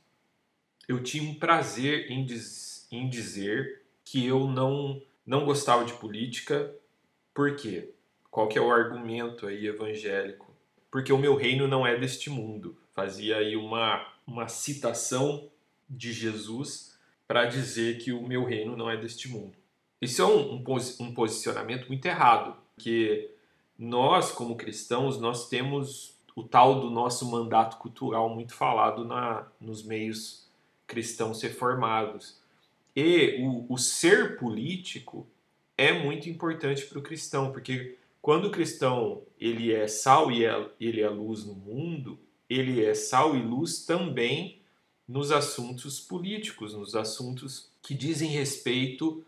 eu 0.88 1.02
tinha 1.02 1.28
um 1.28 1.34
prazer 1.34 2.10
em, 2.10 2.24
diz, 2.24 2.86
em 2.90 3.08
dizer 3.08 3.82
que 4.04 4.24
eu 4.24 4.46
não, 4.46 5.02
não 5.26 5.44
gostava 5.44 5.84
de 5.84 5.92
política. 5.94 6.74
Por 7.34 7.56
quê? 7.56 7.90
Qual 8.30 8.48
que 8.48 8.58
é 8.58 8.60
o 8.60 8.70
argumento 8.70 9.46
aí 9.46 9.66
evangélico? 9.66 10.54
Porque 10.90 11.12
o 11.12 11.18
meu 11.18 11.34
reino 11.34 11.66
não 11.66 11.86
é 11.86 11.98
deste 11.98 12.30
mundo. 12.30 12.76
Fazia 12.92 13.38
aí 13.38 13.56
uma, 13.56 14.06
uma 14.26 14.48
citação 14.48 15.48
de 15.88 16.12
Jesus 16.12 16.96
para 17.26 17.46
dizer 17.46 17.98
que 17.98 18.12
o 18.12 18.26
meu 18.26 18.44
reino 18.44 18.76
não 18.76 18.88
é 18.88 18.96
deste 18.96 19.28
mundo. 19.28 19.56
Isso 20.00 20.22
é 20.22 20.24
um, 20.24 20.54
um, 20.54 20.64
um 21.00 21.14
posicionamento 21.14 21.88
muito 21.88 22.06
errado, 22.06 22.56
porque 22.74 23.30
nós, 23.78 24.30
como 24.30 24.56
cristãos, 24.56 25.18
nós 25.18 25.48
temos 25.48 26.14
o 26.34 26.42
tal 26.42 26.80
do 26.80 26.90
nosso 26.90 27.28
mandato 27.30 27.78
cultural 27.78 28.28
muito 28.28 28.54
falado 28.54 29.04
na, 29.04 29.46
nos 29.60 29.82
meios 29.82 30.45
cristãos 30.86 31.42
reformados. 31.42 32.38
E 32.94 33.36
o, 33.40 33.66
o 33.72 33.78
ser 33.78 34.38
político 34.38 35.26
é 35.76 35.92
muito 35.92 36.30
importante 36.30 36.86
para 36.86 36.98
o 36.98 37.02
cristão, 37.02 37.52
porque 37.52 37.96
quando 38.22 38.46
o 38.46 38.50
cristão 38.50 39.22
ele 39.38 39.72
é 39.72 39.86
sal 39.86 40.30
e 40.30 40.44
é, 40.44 40.68
ele 40.80 41.00
é 41.00 41.08
luz 41.08 41.44
no 41.44 41.54
mundo, 41.54 42.18
ele 42.48 42.84
é 42.84 42.94
sal 42.94 43.36
e 43.36 43.42
luz 43.42 43.84
também 43.84 44.60
nos 45.06 45.30
assuntos 45.30 46.00
políticos, 46.00 46.74
nos 46.74 46.96
assuntos 46.96 47.70
que 47.82 47.94
dizem 47.94 48.28
respeito 48.28 49.24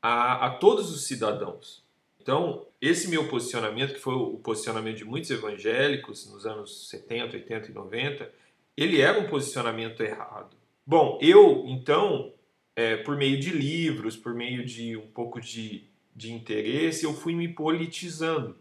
a, 0.00 0.46
a 0.46 0.50
todos 0.50 0.92
os 0.92 1.04
cidadãos. 1.04 1.82
Então, 2.20 2.66
esse 2.80 3.08
meu 3.08 3.28
posicionamento, 3.28 3.94
que 3.94 4.00
foi 4.00 4.14
o 4.14 4.36
posicionamento 4.38 4.98
de 4.98 5.04
muitos 5.04 5.30
evangélicos 5.30 6.30
nos 6.30 6.46
anos 6.46 6.88
70, 6.88 7.36
80 7.36 7.70
e 7.70 7.74
90, 7.74 8.32
ele 8.76 9.00
era 9.00 9.18
um 9.18 9.28
posicionamento 9.28 10.00
errado. 10.02 10.56
Bom, 10.84 11.18
eu, 11.22 11.64
então, 11.68 12.32
é, 12.74 12.96
por 12.96 13.16
meio 13.16 13.38
de 13.38 13.50
livros, 13.50 14.16
por 14.16 14.34
meio 14.34 14.64
de 14.64 14.96
um 14.96 15.06
pouco 15.06 15.40
de, 15.40 15.84
de 16.14 16.32
interesse, 16.32 17.04
eu 17.04 17.14
fui 17.14 17.34
me 17.34 17.48
politizando. 17.48 18.56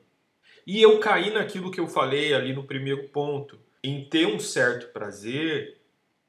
E 0.65 0.81
eu 0.81 0.99
caí 0.99 1.31
naquilo 1.31 1.71
que 1.71 1.79
eu 1.79 1.87
falei 1.87 2.33
ali 2.33 2.53
no 2.53 2.63
primeiro 2.63 3.09
ponto, 3.09 3.59
em 3.83 4.05
ter 4.05 4.27
um 4.27 4.39
certo 4.39 4.91
prazer 4.93 5.79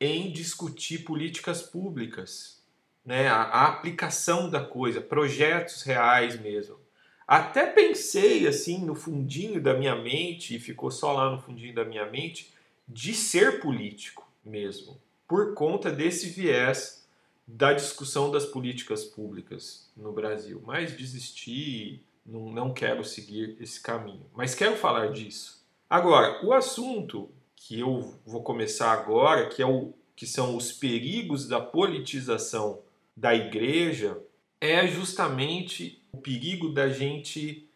em 0.00 0.33
discutir 0.33 1.05
políticas 1.05 1.62
públicas, 1.62 2.61
né? 3.05 3.28
a, 3.28 3.42
a 3.42 3.68
aplicação 3.68 4.48
da 4.48 4.64
coisa, 4.64 5.00
projetos 5.00 5.83
reais 5.83 6.40
mesmo. 6.40 6.81
Até 7.26 7.66
pensei 7.66 8.48
assim 8.48 8.85
no 8.85 8.94
fundinho 8.94 9.61
da 9.61 9.74
minha 9.74 9.94
mente, 9.94 10.57
e 10.57 10.61
ficou 10.61 10.90
só 10.90 11.12
lá 11.12 11.31
no 11.31 11.40
fundinho 11.40 11.74
da 11.74 11.85
minha 11.85 12.07
mente, 12.07 12.52
de 12.88 13.14
ser 13.14 13.61
político 13.61 14.28
mesmo, 14.44 15.00
por 15.33 15.55
conta 15.55 15.90
desse 15.90 16.29
viés 16.29 17.09
da 17.47 17.73
discussão 17.73 18.31
das 18.31 18.45
políticas 18.45 19.03
públicas 19.03 19.90
no 19.97 20.12
Brasil. 20.12 20.62
Mas 20.62 20.92
desisti, 20.92 22.05
não, 22.27 22.53
não 22.53 22.75
quero 22.75 23.03
seguir 23.03 23.57
esse 23.59 23.81
caminho. 23.81 24.27
Mas 24.35 24.55
quero 24.55 24.77
falar 24.77 25.11
disso. 25.11 25.64
Agora, 25.88 26.45
o 26.45 26.53
assunto 26.53 27.31
que 27.57 27.81
eu 27.81 28.14
vou 28.27 28.42
começar 28.42 28.92
agora, 28.92 29.49
que, 29.49 29.62
é 29.62 29.66
o, 29.66 29.95
que 30.14 30.27
são 30.27 30.55
os 30.55 30.71
perigos 30.71 31.49
da 31.49 31.59
politização 31.59 32.83
da 33.16 33.35
igreja, 33.35 34.23
é 34.61 34.87
justamente 34.87 36.05
o 36.12 36.18
perigo 36.18 36.68
da 36.68 36.90
gente 36.90 37.66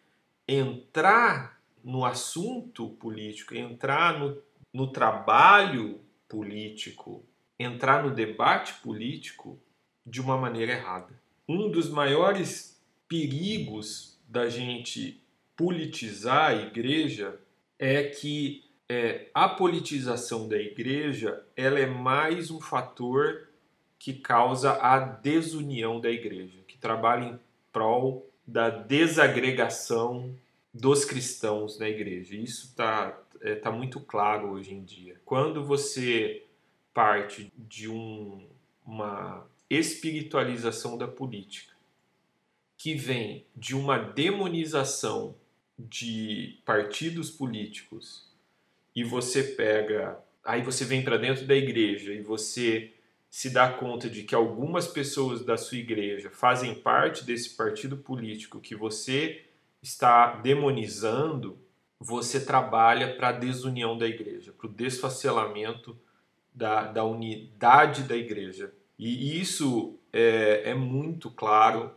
entrar 0.47 1.59
no 1.83 2.05
assunto 2.05 2.91
político, 2.91 3.55
entrar 3.55 4.21
no, 4.21 4.43
no 4.75 4.93
trabalho 4.93 6.03
político, 6.29 7.25
entrar 7.59 8.03
no 8.03 8.15
debate 8.15 8.75
político 8.75 9.59
de 10.05 10.21
uma 10.21 10.37
maneira 10.37 10.73
errada. 10.73 11.21
Um 11.49 11.71
dos 11.71 11.89
maiores 11.89 12.81
perigos 13.09 14.19
da 14.29 14.49
gente 14.49 15.21
politizar 15.57 16.51
a 16.51 16.55
igreja 16.55 17.39
é 17.79 18.05
que 18.05 18.65
é, 18.89 19.29
a 19.35 19.49
politização 19.49 20.49
da 20.49 20.57
igreja 20.57 21.45
ela 21.57 21.79
é 21.79 21.87
mais 21.87 22.51
um 22.51 22.61
fator 22.61 23.49
que 23.99 24.13
causa 24.13 24.73
a 24.75 24.99
desunião 24.99 26.01
da 26.01 26.11
igreja, 26.11 26.59
que 26.69 26.79
trabalha 26.79 27.25
em 27.25 27.41
prol 27.73 28.31
da 28.47 28.71
desagregação 28.71 30.35
dos 30.73 31.05
cristãos 31.05 31.79
na 31.79 31.89
igreja. 31.89 32.37
Isso 32.37 32.67
está 32.67 33.19
é, 33.41 33.55
tá 33.55 33.73
muito 33.73 33.99
claro 34.01 34.51
hoje 34.51 34.75
em 34.75 34.85
dia. 34.85 35.21
Quando 35.25 35.65
você 35.65 36.46
parte 36.97 37.53
de 37.59 37.91
um, 37.91 38.49
uma 38.87 39.47
espiritualização 39.69 40.97
da 40.97 41.07
política, 41.07 41.75
que 42.75 42.95
vem 42.95 43.45
de 43.55 43.77
uma 43.77 43.99
demonização 43.99 45.37
de 45.79 46.59
partidos 46.65 47.31
políticos 47.31 48.35
e 48.95 49.05
você 49.05 49.43
pega, 49.43 50.19
aí 50.43 50.63
você 50.63 50.87
vem 50.87 51.05
para 51.05 51.19
dentro 51.19 51.45
da 51.45 51.55
igreja 51.55 52.15
e 52.15 52.23
você 52.23 52.95
se 53.29 53.51
dá 53.51 53.71
conta 53.71 54.09
de 54.09 54.23
que 54.23 54.35
algumas 54.35 54.89
pessoas 54.89 55.45
da 55.45 55.59
sua 55.59 55.77
igreja 55.77 56.31
fazem 56.31 56.75
parte 56.75 57.27
desse 57.27 57.51
partido 57.51 57.99
político 57.99 58.59
que 58.59 58.75
você 58.75 59.45
está 59.83 60.37
demonizando, 60.37 61.59
você 62.01 62.43
trabalha 62.43 63.15
para 63.17 63.29
a 63.29 63.33
desunião 63.33 63.99
da 63.99 64.09
igreja, 64.09 64.51
para 64.51 64.67
o 64.67 64.73
desfacelamento 64.73 65.95
da, 66.57 66.85
da 66.91 67.05
unidade 67.05 68.05
da 68.05 68.17
igreja. 68.17 68.73
E 68.99 69.39
isso 69.39 69.99
é, 70.11 70.71
é 70.71 70.75
muito 70.75 71.31
claro 71.31 71.93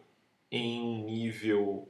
em 0.52 0.82
um 0.82 1.06
nível 1.06 1.88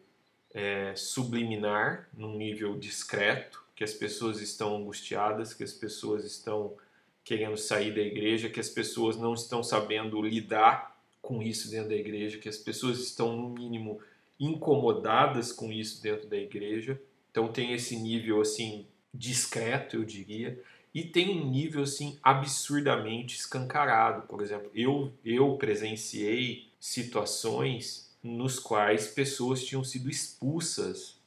é, 0.54 0.94
subliminar, 0.96 2.08
num 2.16 2.38
nível 2.38 2.78
discreto, 2.78 3.64
que 3.76 3.84
as 3.84 3.94
pessoas 3.94 4.40
estão 4.40 4.78
angustiadas, 4.78 5.54
que 5.54 5.64
as 5.64 5.74
pessoas 5.74 6.24
estão 6.24 6.76
querendo 7.24 7.58
sair 7.58 7.94
da 7.94 8.02
igreja, 8.02 8.50
que 8.50 8.60
as 8.60 8.70
pessoas 8.70 9.18
não 9.18 9.34
estão 9.34 9.64
sabendo 9.64 10.22
lidar 10.22 10.96
com 11.22 11.42
isso 11.42 11.72
dentro 11.72 11.90
da 11.90 11.96
igreja, 11.96 12.38
que 12.38 12.50
as 12.50 12.58
pessoas 12.58 13.00
estão, 13.00 13.36
no 13.36 13.50
mínimo, 13.50 14.00
incomodadas 14.40 15.52
com 15.52 15.72
isso 15.72 16.04
dentro 16.04 16.28
da 16.28 16.38
igreja. 16.38 17.02
Então 17.32 17.48
tem 17.52 17.74
esse 17.74 17.96
nível 17.96 18.42
assim 18.42 18.86
discreto, 19.14 19.96
eu 19.96 20.04
diria, 20.04 20.62
e 21.00 21.04
tem 21.06 21.30
um 21.30 21.50
nível 21.50 21.84
assim 21.84 22.20
absurdamente 22.22 23.38
escancarado. 23.38 24.28
Por 24.28 24.42
exemplo, 24.42 24.70
eu 24.76 25.14
eu 25.24 25.56
presenciei 25.56 26.68
situações 26.78 28.14
nos 28.22 28.60
quais 28.60 29.08
pessoas 29.08 29.64
tinham 29.64 29.82
sido 29.82 30.10
expulsas 30.10 31.18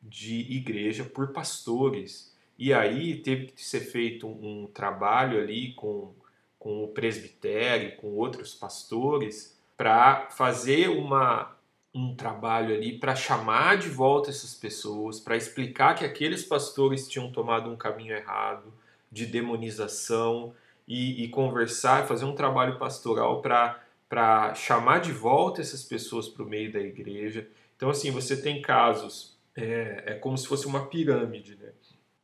de 0.00 0.50
igreja 0.50 1.04
por 1.04 1.28
pastores. 1.28 2.34
E 2.58 2.72
aí 2.72 3.16
teve 3.20 3.48
que 3.48 3.62
ser 3.62 3.80
feito 3.80 4.26
um, 4.26 4.62
um 4.62 4.66
trabalho 4.66 5.38
ali 5.38 5.74
com, 5.74 6.14
com 6.58 6.82
o 6.84 6.88
presbitério, 6.88 7.96
com 7.96 8.14
outros 8.14 8.54
pastores, 8.54 9.58
para 9.76 10.30
fazer 10.30 10.88
uma, 10.88 11.54
um 11.94 12.14
trabalho 12.16 12.74
ali 12.74 12.98
para 12.98 13.14
chamar 13.14 13.76
de 13.76 13.90
volta 13.90 14.30
essas 14.30 14.54
pessoas, 14.54 15.20
para 15.20 15.36
explicar 15.36 15.94
que 15.94 16.04
aqueles 16.04 16.44
pastores 16.44 17.06
tinham 17.06 17.30
tomado 17.30 17.70
um 17.70 17.76
caminho 17.76 18.14
errado 18.16 18.72
de 19.10 19.26
demonização 19.26 20.54
e, 20.86 21.24
e 21.24 21.28
conversar, 21.28 22.06
fazer 22.06 22.24
um 22.24 22.34
trabalho 22.34 22.78
pastoral 22.78 23.42
para 23.42 24.54
chamar 24.54 25.00
de 25.00 25.12
volta 25.12 25.60
essas 25.60 25.84
pessoas 25.84 26.28
para 26.28 26.42
o 26.42 26.48
meio 26.48 26.72
da 26.72 26.80
igreja. 26.80 27.48
Então, 27.76 27.90
assim, 27.90 28.10
você 28.10 28.40
tem 28.40 28.60
casos 28.60 29.38
é, 29.58 30.04
é 30.06 30.14
como 30.14 30.38
se 30.38 30.46
fosse 30.46 30.66
uma 30.66 30.86
pirâmide. 30.86 31.56
Né? 31.56 31.72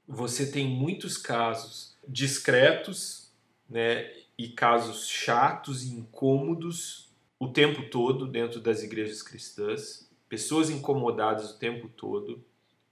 Você 0.07 0.51
tem 0.51 0.67
muitos 0.67 1.17
casos 1.17 1.97
discretos 2.07 3.31
né, 3.69 4.11
e 4.39 4.49
casos 4.49 5.09
chatos 5.09 5.85
e 5.85 5.95
incômodos 5.95 7.13
o 7.39 7.49
tempo 7.49 7.89
todo 7.91 8.27
dentro 8.27 8.61
das 8.61 8.83
igrejas 8.83 9.23
cristãs, 9.23 10.09
pessoas 10.29 10.71
incomodadas 10.71 11.51
o 11.51 11.59
tempo 11.59 11.89
todo, 11.89 12.43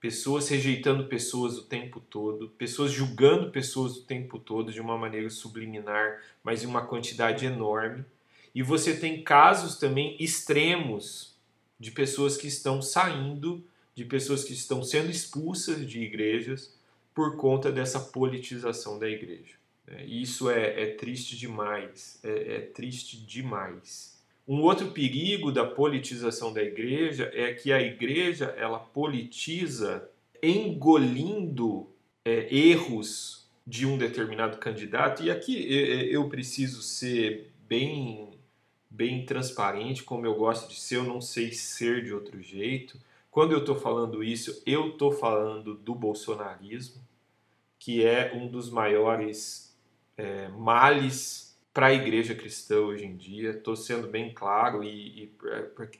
pessoas 0.02 0.48
rejeitando 0.48 1.06
pessoas 1.06 1.56
o 1.56 1.62
tempo 1.62 2.00
todo, 2.00 2.48
pessoas 2.58 2.90
julgando 2.90 3.52
pessoas 3.52 3.96
o 3.96 4.02
tempo 4.02 4.36
todo 4.36 4.72
de 4.72 4.80
uma 4.80 4.98
maneira 4.98 5.30
subliminar, 5.30 6.20
mas 6.42 6.64
em 6.64 6.66
uma 6.66 6.84
quantidade 6.84 7.46
enorme. 7.46 8.04
E 8.52 8.64
você 8.64 8.96
tem 8.96 9.22
casos 9.22 9.78
também 9.78 10.16
extremos 10.18 11.36
de 11.78 11.92
pessoas 11.92 12.36
que 12.36 12.48
estão 12.48 12.82
saindo 12.82 13.64
de 13.94 14.04
pessoas 14.04 14.42
que 14.42 14.52
estão 14.52 14.82
sendo 14.82 15.08
expulsas 15.08 15.88
de 15.88 16.00
igrejas 16.00 16.76
por 17.14 17.36
conta 17.36 17.70
dessa 17.70 18.00
politização 18.00 18.98
da 18.98 19.08
igreja. 19.08 19.54
É, 19.86 20.04
isso 20.04 20.50
é, 20.50 20.82
é 20.82 20.86
triste 20.94 21.36
demais, 21.36 22.18
é, 22.24 22.56
é 22.56 22.60
triste 22.60 23.18
demais. 23.24 24.11
Um 24.46 24.60
outro 24.62 24.90
perigo 24.90 25.52
da 25.52 25.64
politização 25.64 26.52
da 26.52 26.62
igreja 26.62 27.30
é 27.32 27.54
que 27.54 27.72
a 27.72 27.80
igreja 27.80 28.46
ela 28.58 28.78
politiza 28.78 30.08
engolindo 30.42 31.88
é, 32.24 32.52
erros 32.54 33.48
de 33.66 33.86
um 33.86 33.96
determinado 33.96 34.58
candidato. 34.58 35.22
E 35.22 35.30
aqui 35.30 35.54
eu 36.10 36.28
preciso 36.28 36.82
ser 36.82 37.52
bem, 37.68 38.30
bem 38.90 39.24
transparente, 39.24 40.02
como 40.02 40.26
eu 40.26 40.34
gosto 40.34 40.68
de 40.68 40.78
ser, 40.78 40.96
eu 40.96 41.04
não 41.04 41.20
sei 41.20 41.52
ser 41.52 42.04
de 42.04 42.12
outro 42.12 42.42
jeito. 42.42 42.98
Quando 43.30 43.52
eu 43.52 43.60
estou 43.60 43.76
falando 43.76 44.22
isso, 44.22 44.62
eu 44.66 44.90
estou 44.90 45.12
falando 45.12 45.74
do 45.74 45.94
bolsonarismo, 45.94 47.00
que 47.78 48.04
é 48.04 48.32
um 48.34 48.46
dos 48.48 48.68
maiores 48.68 49.74
é, 50.16 50.48
males 50.48 51.51
para 51.72 51.86
a 51.86 51.94
igreja 51.94 52.34
cristã 52.34 52.80
hoje 52.80 53.04
em 53.04 53.16
dia. 53.16 53.50
Estou 53.50 53.76
sendo 53.76 54.08
bem 54.08 54.32
claro 54.32 54.84
e, 54.84 55.24
e 55.24 55.32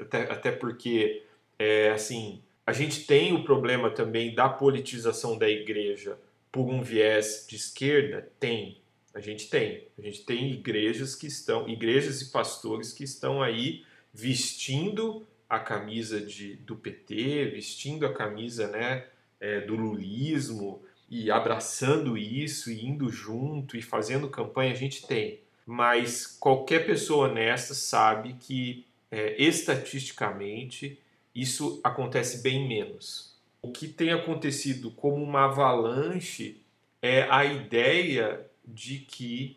até, 0.00 0.22
até, 0.30 0.52
porque 0.52 1.22
é, 1.58 1.90
assim 1.90 2.42
a 2.64 2.72
gente 2.72 3.04
tem 3.06 3.32
o 3.32 3.42
problema 3.42 3.90
também 3.90 4.34
da 4.34 4.48
politização 4.48 5.36
da 5.36 5.48
igreja 5.48 6.16
por 6.50 6.68
um 6.68 6.82
viés 6.82 7.44
de 7.48 7.56
esquerda. 7.56 8.28
Tem, 8.38 8.78
a 9.12 9.20
gente 9.20 9.48
tem. 9.48 9.88
A 9.98 10.02
gente 10.02 10.24
tem 10.24 10.52
igrejas 10.52 11.16
que 11.16 11.26
estão, 11.26 11.68
igrejas 11.68 12.22
e 12.22 12.30
pastores 12.30 12.92
que 12.92 13.02
estão 13.02 13.42
aí 13.42 13.84
vestindo 14.14 15.26
a 15.48 15.58
camisa 15.58 16.20
de, 16.20 16.56
do 16.56 16.76
PT, 16.76 17.46
vestindo 17.46 18.06
a 18.06 18.12
camisa 18.12 18.68
né, 18.68 19.06
é, 19.40 19.60
do 19.60 19.74
lulismo 19.74 20.82
e 21.10 21.30
abraçando 21.30 22.16
isso 22.16 22.70
e 22.70 22.86
indo 22.86 23.10
junto 23.10 23.76
e 23.76 23.82
fazendo 23.82 24.30
campanha, 24.30 24.72
a 24.72 24.76
gente 24.76 25.06
tem. 25.06 25.40
Mas 25.66 26.26
qualquer 26.26 26.86
pessoa 26.86 27.28
honesta 27.28 27.74
sabe 27.74 28.34
que 28.34 28.84
é, 29.10 29.40
estatisticamente 29.40 30.98
isso 31.34 31.80
acontece 31.82 32.42
bem 32.42 32.66
menos. 32.68 33.32
O 33.60 33.70
que 33.70 33.86
tem 33.86 34.10
acontecido 34.10 34.90
como 34.90 35.22
uma 35.22 35.44
avalanche 35.44 36.60
é 37.00 37.22
a 37.30 37.44
ideia 37.44 38.44
de 38.64 38.98
que 38.98 39.56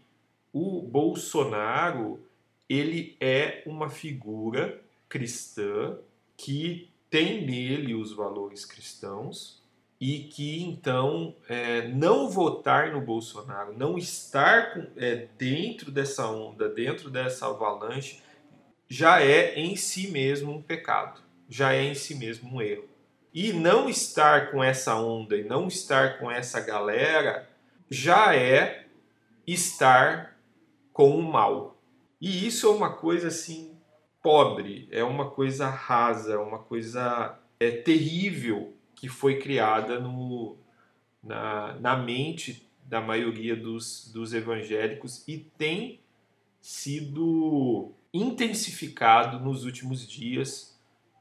o 0.54 0.82
Bolsonaro 0.82 2.20
ele 2.70 3.15
é 3.20 3.62
uma 3.65 3.89
figura 3.89 4.82
cristã 5.08 5.98
que 6.38 6.89
tem 7.10 7.46
nele 7.46 7.94
os 7.94 8.12
valores 8.12 8.65
cristãos 8.65 9.62
e 10.06 10.20
que 10.20 10.62
então 10.62 11.36
é, 11.50 11.88
não 11.88 12.30
votar 12.30 12.91
no 12.91 13.02
Bolsonaro, 13.02 13.76
não 13.76 13.98
estar 13.98 14.88
é, 14.96 15.28
dentro 15.36 15.89
dessa 15.89 16.28
onda, 16.30 16.70
dentro 16.70 17.10
dessa 17.10 17.48
avalanche, 17.48 18.22
já 18.88 19.20
é 19.20 19.56
em 19.60 19.76
si 19.76 20.12
mesmo 20.12 20.54
um 20.54 20.62
pecado, 20.62 21.22
já 21.50 21.74
é 21.74 21.86
em 21.86 21.96
si 21.96 22.13
mesmo 22.13 22.54
um 22.54 22.62
erro. 22.62 22.88
E 23.34 23.52
não 23.52 23.89
estar 23.89 24.52
com 24.52 24.63
essa 24.63 24.96
onda 24.96 25.36
e 25.38 25.44
não 25.44 25.68
estar 25.68 26.20
com 26.20 26.30
essa 26.30 26.60
galera 26.60 27.50
já 27.89 28.36
é 28.36 28.86
estar 29.48 30.38
com 30.94 31.18
o 31.18 31.24
mal. 31.24 31.82
E 32.22 32.46
isso 32.46 32.68
é 32.68 32.70
uma 32.70 32.94
coisa 32.94 33.30
assim 33.30 33.76
pobre, 34.22 34.88
é 34.91 35.04
uma 35.04 35.32
coisa 35.32 35.68
rasa, 35.68 36.34
é 36.34 36.38
uma 36.38 36.60
coisa 36.60 37.39
é, 37.60 37.72
terrível 37.72 38.76
que 38.96 39.10
foi 39.10 39.40
criada 39.40 40.00
no, 40.00 40.58
na, 41.24 41.74
na 41.80 41.98
mente 41.98 42.68
da 42.84 43.02
maioria 43.02 43.56
dos, 43.56 44.12
dos 44.14 44.34
evangélicos 44.34 45.28
e 45.28 45.38
tem 45.38 46.00
sido 46.62 47.92
intensificado 48.14 49.40
nos 49.40 49.66
últimos 49.66 50.08
dias, 50.08 50.80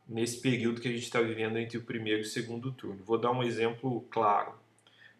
nesse 0.08 0.40
período 0.40 0.80
que 0.80 0.88
a 0.88 0.92
gente 0.92 1.02
está 1.02 1.20
vivendo 1.20 1.58
entre 1.58 1.78
o 1.78 1.82
primeiro 1.82 2.20
e 2.20 2.22
o 2.22 2.28
segundo 2.28 2.70
turno. 2.72 3.02
Vou 3.04 3.18
dar 3.18 3.32
um 3.32 3.42
exemplo 3.42 4.02
claro. 4.10 4.54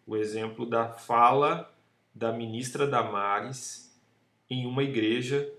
O 0.07 0.15
exemplo 0.15 0.65
da 0.65 0.87
fala 0.89 1.71
da 2.13 2.31
ministra 2.31 2.87
Damares 2.87 3.93
em 4.49 4.65
uma 4.65 4.83
igreja 4.83 5.51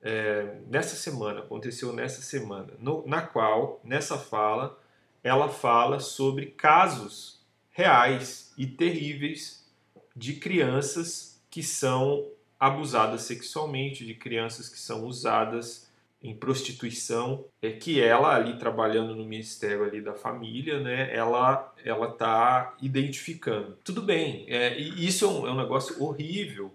é, 0.00 0.60
nessa 0.68 0.94
semana, 0.94 1.40
aconteceu 1.40 1.92
nessa 1.92 2.22
semana, 2.22 2.72
no, 2.78 3.04
na 3.06 3.20
qual, 3.22 3.80
nessa 3.82 4.16
fala, 4.16 4.78
ela 5.22 5.48
fala 5.48 6.00
sobre 6.00 6.46
casos 6.46 7.40
reais 7.70 8.52
e 8.56 8.66
terríveis 8.66 9.66
de 10.14 10.34
crianças 10.34 11.40
que 11.50 11.62
são 11.62 12.26
abusadas 12.58 13.22
sexualmente, 13.22 14.04
de 14.04 14.14
crianças 14.14 14.68
que 14.68 14.78
são 14.78 15.04
usadas 15.04 15.88
em 16.20 16.34
prostituição, 16.34 17.44
é 17.62 17.70
que 17.70 18.00
ela 18.00 18.34
ali 18.34 18.58
trabalhando 18.58 19.14
no 19.14 19.24
ministério 19.24 19.84
ali 19.84 20.00
da 20.00 20.14
família, 20.14 20.80
né, 20.80 21.14
ela 21.14 21.72
ela 21.84 22.10
tá 22.10 22.76
identificando. 22.82 23.78
Tudo 23.84 24.02
bem, 24.02 24.44
é, 24.48 24.76
e 24.78 25.06
isso 25.06 25.24
é 25.24 25.28
um, 25.28 25.46
é 25.46 25.52
um 25.52 25.56
negócio 25.56 26.02
horrível 26.02 26.72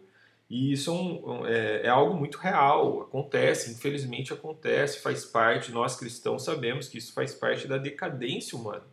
e 0.54 0.72
isso 0.72 0.92
é, 0.92 0.94
um, 0.94 1.48
é, 1.48 1.82
é, 1.88 1.90
algo 1.90 2.14
muito 2.14 2.38
real, 2.38 3.02
acontece, 3.02 3.72
infelizmente 3.72 4.32
acontece, 4.32 5.00
faz 5.00 5.26
parte, 5.26 5.72
nós 5.72 5.96
cristãos 5.96 6.46
sabemos 6.46 6.88
que 6.88 7.00
isso 7.00 7.12
faz 7.12 7.34
parte 7.34 7.68
da 7.68 7.80
decadência 7.80 8.56
humana, 8.56 8.86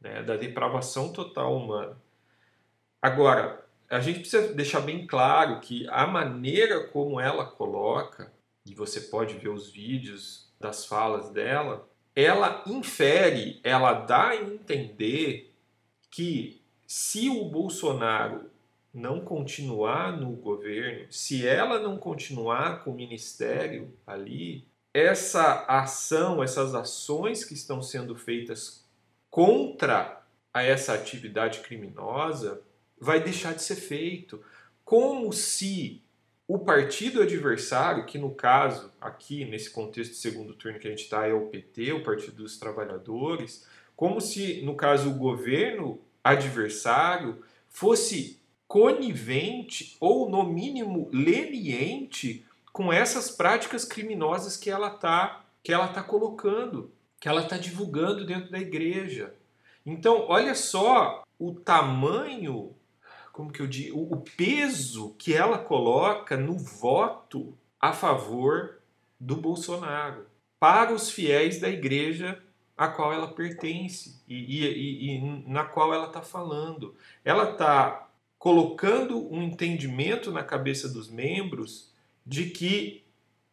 né, 0.00 0.22
da 0.22 0.36
depravação 0.36 1.12
total 1.12 1.56
humana. 1.56 2.00
Agora, 3.02 3.66
a 3.90 3.98
gente 3.98 4.20
precisa 4.20 4.54
deixar 4.54 4.80
bem 4.82 5.04
claro 5.04 5.58
que 5.58 5.88
a 5.88 6.06
maneira 6.06 6.86
como 6.86 7.18
ela 7.18 7.46
coloca, 7.46 8.32
e 8.64 8.72
você 8.72 9.00
pode 9.00 9.34
ver 9.34 9.48
os 9.48 9.68
vídeos 9.68 10.54
das 10.60 10.86
falas 10.86 11.30
dela, 11.30 11.84
ela 12.14 12.62
infere, 12.64 13.60
ela 13.64 13.92
dá 13.92 14.28
a 14.28 14.36
entender 14.36 15.52
que 16.12 16.62
se 16.86 17.28
o 17.28 17.44
Bolsonaro 17.46 18.51
não 18.92 19.20
continuar 19.20 20.18
no 20.20 20.32
governo, 20.32 21.06
se 21.10 21.46
ela 21.46 21.78
não 21.78 21.96
continuar 21.96 22.84
com 22.84 22.90
o 22.90 22.94
ministério 22.94 23.92
ali, 24.06 24.66
essa 24.92 25.64
ação, 25.66 26.42
essas 26.42 26.74
ações 26.74 27.44
que 27.44 27.54
estão 27.54 27.80
sendo 27.80 28.14
feitas 28.14 28.84
contra 29.30 30.22
a 30.52 30.62
essa 30.62 30.92
atividade 30.92 31.60
criminosa 31.60 32.60
vai 33.00 33.18
deixar 33.22 33.54
de 33.54 33.62
ser 33.62 33.76
feito, 33.76 34.44
como 34.84 35.32
se 35.32 36.02
o 36.46 36.58
partido 36.58 37.22
adversário, 37.22 38.04
que 38.04 38.18
no 38.18 38.34
caso, 38.34 38.92
aqui 39.00 39.46
nesse 39.46 39.70
contexto 39.70 40.12
de 40.12 40.18
segundo 40.18 40.52
turno 40.52 40.78
que 40.78 40.86
a 40.86 40.90
gente 40.90 41.04
está, 41.04 41.26
é 41.26 41.32
o 41.32 41.46
PT, 41.46 41.92
o 41.94 42.02
Partido 42.02 42.36
dos 42.36 42.58
Trabalhadores, 42.58 43.66
como 43.96 44.20
se, 44.20 44.60
no 44.62 44.74
caso, 44.74 45.08
o 45.08 45.14
governo 45.14 45.98
adversário 46.22 47.42
fosse 47.70 48.41
conivente 48.72 49.98
ou, 50.00 50.30
no 50.30 50.44
mínimo, 50.44 51.10
leniente 51.12 52.42
com 52.72 52.90
essas 52.90 53.30
práticas 53.30 53.84
criminosas 53.84 54.56
que 54.56 54.70
ela 54.70 54.94
está 54.94 55.44
que 55.62 55.70
ela 55.70 55.88
tá 55.88 56.02
colocando, 56.02 56.90
que 57.20 57.28
ela 57.28 57.42
está 57.42 57.58
divulgando 57.58 58.24
dentro 58.24 58.50
da 58.50 58.58
igreja. 58.58 59.34
Então, 59.84 60.24
olha 60.26 60.54
só 60.54 61.22
o 61.38 61.52
tamanho, 61.52 62.74
como 63.30 63.52
que 63.52 63.60
eu 63.60 63.66
digo, 63.66 64.08
o 64.10 64.22
peso 64.38 65.14
que 65.18 65.34
ela 65.34 65.58
coloca 65.58 66.34
no 66.38 66.56
voto 66.56 67.54
a 67.78 67.92
favor 67.92 68.78
do 69.20 69.36
Bolsonaro 69.36 70.24
para 70.58 70.94
os 70.94 71.10
fiéis 71.10 71.60
da 71.60 71.68
igreja 71.68 72.42
a 72.74 72.88
qual 72.88 73.12
ela 73.12 73.34
pertence 73.34 74.22
e, 74.26 74.64
e, 74.64 75.16
e 75.18 75.44
na 75.46 75.62
qual 75.62 75.92
ela 75.92 76.06
está 76.06 76.22
falando. 76.22 76.96
Ela 77.22 77.50
está 77.50 78.08
colocando 78.42 79.32
um 79.32 79.40
entendimento 79.40 80.32
na 80.32 80.42
cabeça 80.42 80.88
dos 80.88 81.08
membros 81.08 81.92
de 82.26 82.46
que 82.46 83.04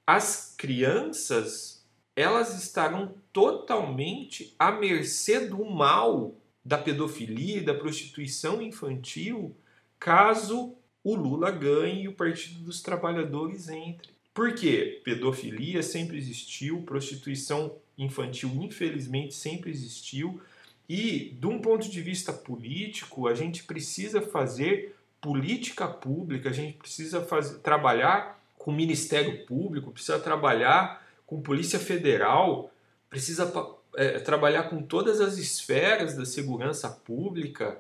as 0.06 0.56
crianças 0.58 1.86
elas 2.16 2.60
estarão 2.60 3.14
totalmente 3.32 4.56
à 4.58 4.72
mercê 4.72 5.42
do 5.48 5.64
mal 5.64 6.36
da 6.66 6.76
pedofilia 6.76 7.58
e 7.58 7.64
da 7.64 7.76
prostituição 7.76 8.64
infantil 8.64 9.56
caso 10.00 10.76
o 11.04 11.14
Lula 11.14 11.52
ganhe 11.52 12.06
e 12.06 12.08
o 12.08 12.16
Partido 12.16 12.62
dos 12.62 12.82
Trabalhadores 12.82 13.70
entre. 13.70 14.10
Por 14.34 14.56
quê? 14.56 15.04
Pedofilia 15.06 15.84
sempre 15.84 16.18
existiu, 16.18 16.82
prostituição 16.82 17.76
infantil 17.96 18.50
infelizmente 18.56 19.36
sempre 19.36 19.70
existiu, 19.70 20.42
e, 20.90 21.38
de 21.40 21.46
um 21.46 21.60
ponto 21.60 21.88
de 21.88 22.02
vista 22.02 22.34
político, 22.34 23.28
a 23.28 23.36
gente 23.36 23.64
precisa 23.64 24.24
fazer 24.24 24.96
política 25.22 25.88
pública, 25.88 26.50
a 26.50 26.54
gente 26.54 26.78
precisa 26.78 27.22
fazer, 27.22 27.60
trabalhar 27.60 28.42
com 28.58 28.72
o 28.72 28.74
Ministério 28.74 29.46
Público, 29.46 29.92
precisa 29.92 30.18
trabalhar 30.18 31.06
com 31.28 31.42
Polícia 31.42 31.78
Federal, 31.78 32.72
precisa 33.08 33.54
é, 33.96 34.18
trabalhar 34.20 34.64
com 34.64 34.82
todas 34.82 35.22
as 35.22 35.38
esferas 35.38 36.16
da 36.16 36.26
segurança 36.26 36.90
pública 36.90 37.80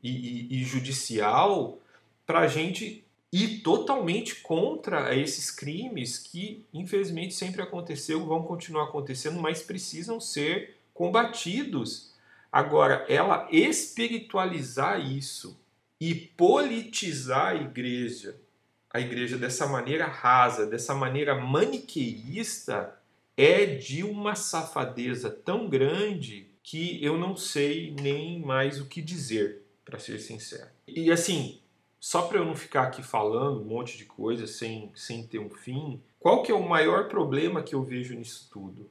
e, 0.00 0.10
e, 0.10 0.60
e 0.60 0.64
judicial 0.64 1.78
para 2.24 2.40
a 2.40 2.46
gente 2.46 3.02
ir 3.32 3.62
totalmente 3.62 4.36
contra 4.36 5.12
esses 5.16 5.50
crimes 5.50 6.18
que, 6.18 6.64
infelizmente, 6.72 7.34
sempre 7.34 7.62
aconteceu, 7.62 8.24
vão 8.24 8.44
continuar 8.44 8.84
acontecendo, 8.84 9.40
mas 9.40 9.60
precisam 9.60 10.20
ser 10.20 10.76
combatidos 10.94 12.13
Agora, 12.54 13.04
ela 13.08 13.48
espiritualizar 13.50 15.04
isso 15.04 15.60
e 16.00 16.14
politizar 16.14 17.48
a 17.48 17.54
igreja, 17.56 18.40
a 18.88 19.00
igreja 19.00 19.36
dessa 19.36 19.66
maneira 19.66 20.06
rasa, 20.06 20.64
dessa 20.64 20.94
maneira 20.94 21.34
maniqueísta, 21.34 22.96
é 23.36 23.66
de 23.66 24.04
uma 24.04 24.36
safadeza 24.36 25.28
tão 25.30 25.68
grande 25.68 26.46
que 26.62 27.04
eu 27.04 27.18
não 27.18 27.36
sei 27.36 27.92
nem 28.00 28.38
mais 28.38 28.80
o 28.80 28.86
que 28.86 29.02
dizer, 29.02 29.62
para 29.84 29.98
ser 29.98 30.20
sincero. 30.20 30.70
E 30.86 31.10
assim, 31.10 31.58
só 31.98 32.22
para 32.22 32.38
eu 32.38 32.44
não 32.44 32.54
ficar 32.54 32.84
aqui 32.84 33.02
falando 33.02 33.62
um 33.62 33.64
monte 33.64 33.98
de 33.98 34.04
coisa 34.04 34.46
sem, 34.46 34.92
sem 34.94 35.26
ter 35.26 35.40
um 35.40 35.50
fim, 35.50 36.00
qual 36.20 36.44
que 36.44 36.52
é 36.52 36.54
o 36.54 36.68
maior 36.68 37.08
problema 37.08 37.64
que 37.64 37.74
eu 37.74 37.82
vejo 37.82 38.14
nisso 38.14 38.48
tudo? 38.52 38.88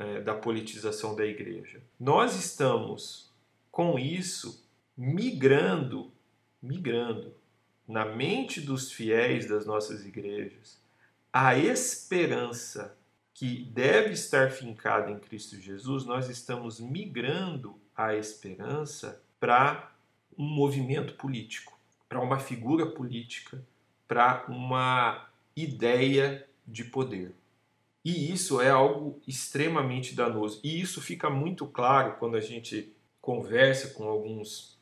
É, 0.00 0.20
da 0.20 0.34
politização 0.34 1.14
da 1.14 1.26
igreja. 1.26 1.82
Nós 1.98 2.34
estamos, 2.34 3.30
com 3.70 3.98
isso, 3.98 4.66
migrando, 4.96 6.10
migrando 6.62 7.34
na 7.86 8.06
mente 8.06 8.62
dos 8.62 8.90
fiéis 8.90 9.46
das 9.46 9.66
nossas 9.66 10.06
igrejas 10.06 10.80
a 11.32 11.56
esperança 11.56 12.96
que 13.34 13.62
deve 13.64 14.12
estar 14.12 14.50
fincada 14.50 15.10
em 15.10 15.18
Cristo 15.18 15.60
Jesus, 15.60 16.04
nós 16.04 16.28
estamos 16.28 16.80
migrando 16.80 17.78
a 17.94 18.14
esperança 18.14 19.22
para 19.38 19.92
um 20.36 20.44
movimento 20.44 21.14
político, 21.14 21.78
para 22.08 22.20
uma 22.20 22.38
figura 22.38 22.86
política, 22.86 23.62
para 24.08 24.44
uma 24.48 25.28
ideia 25.54 26.46
de 26.66 26.84
poder. 26.84 27.34
E 28.04 28.32
isso 28.32 28.60
é 28.60 28.70
algo 28.70 29.20
extremamente 29.26 30.14
danoso. 30.14 30.60
E 30.64 30.80
isso 30.80 31.00
fica 31.00 31.28
muito 31.28 31.66
claro 31.66 32.16
quando 32.18 32.36
a 32.36 32.40
gente 32.40 32.94
conversa 33.20 33.88
com 33.90 34.04
alguns 34.04 34.78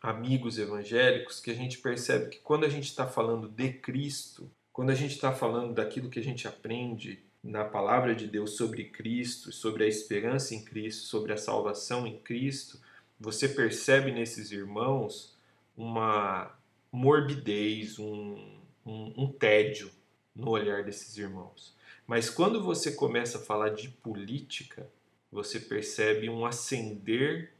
amigos 0.00 0.58
evangélicos, 0.58 1.40
que 1.40 1.50
a 1.50 1.54
gente 1.54 1.78
percebe 1.78 2.30
que 2.30 2.38
quando 2.38 2.64
a 2.64 2.68
gente 2.68 2.84
está 2.86 3.06
falando 3.06 3.48
de 3.48 3.72
Cristo, 3.72 4.50
quando 4.72 4.90
a 4.90 4.94
gente 4.94 5.12
está 5.12 5.32
falando 5.32 5.74
daquilo 5.74 6.08
que 6.08 6.18
a 6.18 6.22
gente 6.22 6.48
aprende 6.48 7.20
na 7.42 7.64
palavra 7.64 8.14
de 8.14 8.26
Deus 8.26 8.56
sobre 8.56 8.84
Cristo, 8.84 9.52
sobre 9.52 9.84
a 9.84 9.88
esperança 9.88 10.54
em 10.54 10.64
Cristo, 10.64 11.02
sobre 11.02 11.32
a 11.32 11.36
salvação 11.36 12.06
em 12.06 12.18
Cristo, 12.18 12.80
você 13.18 13.48
percebe 13.48 14.10
nesses 14.10 14.50
irmãos 14.50 15.36
uma 15.76 16.52
morbidez, 16.90 17.98
um, 17.98 18.58
um, 18.84 19.12
um 19.16 19.32
tédio 19.32 19.90
no 20.34 20.50
olhar 20.50 20.84
desses 20.84 21.16
irmãos. 21.16 21.74
Mas 22.06 22.28
quando 22.28 22.62
você 22.62 22.92
começa 22.92 23.38
a 23.38 23.42
falar 23.42 23.70
de 23.70 23.88
política, 23.88 24.88
você 25.30 25.58
percebe 25.58 26.28
um 26.28 26.44
acender 26.44 27.54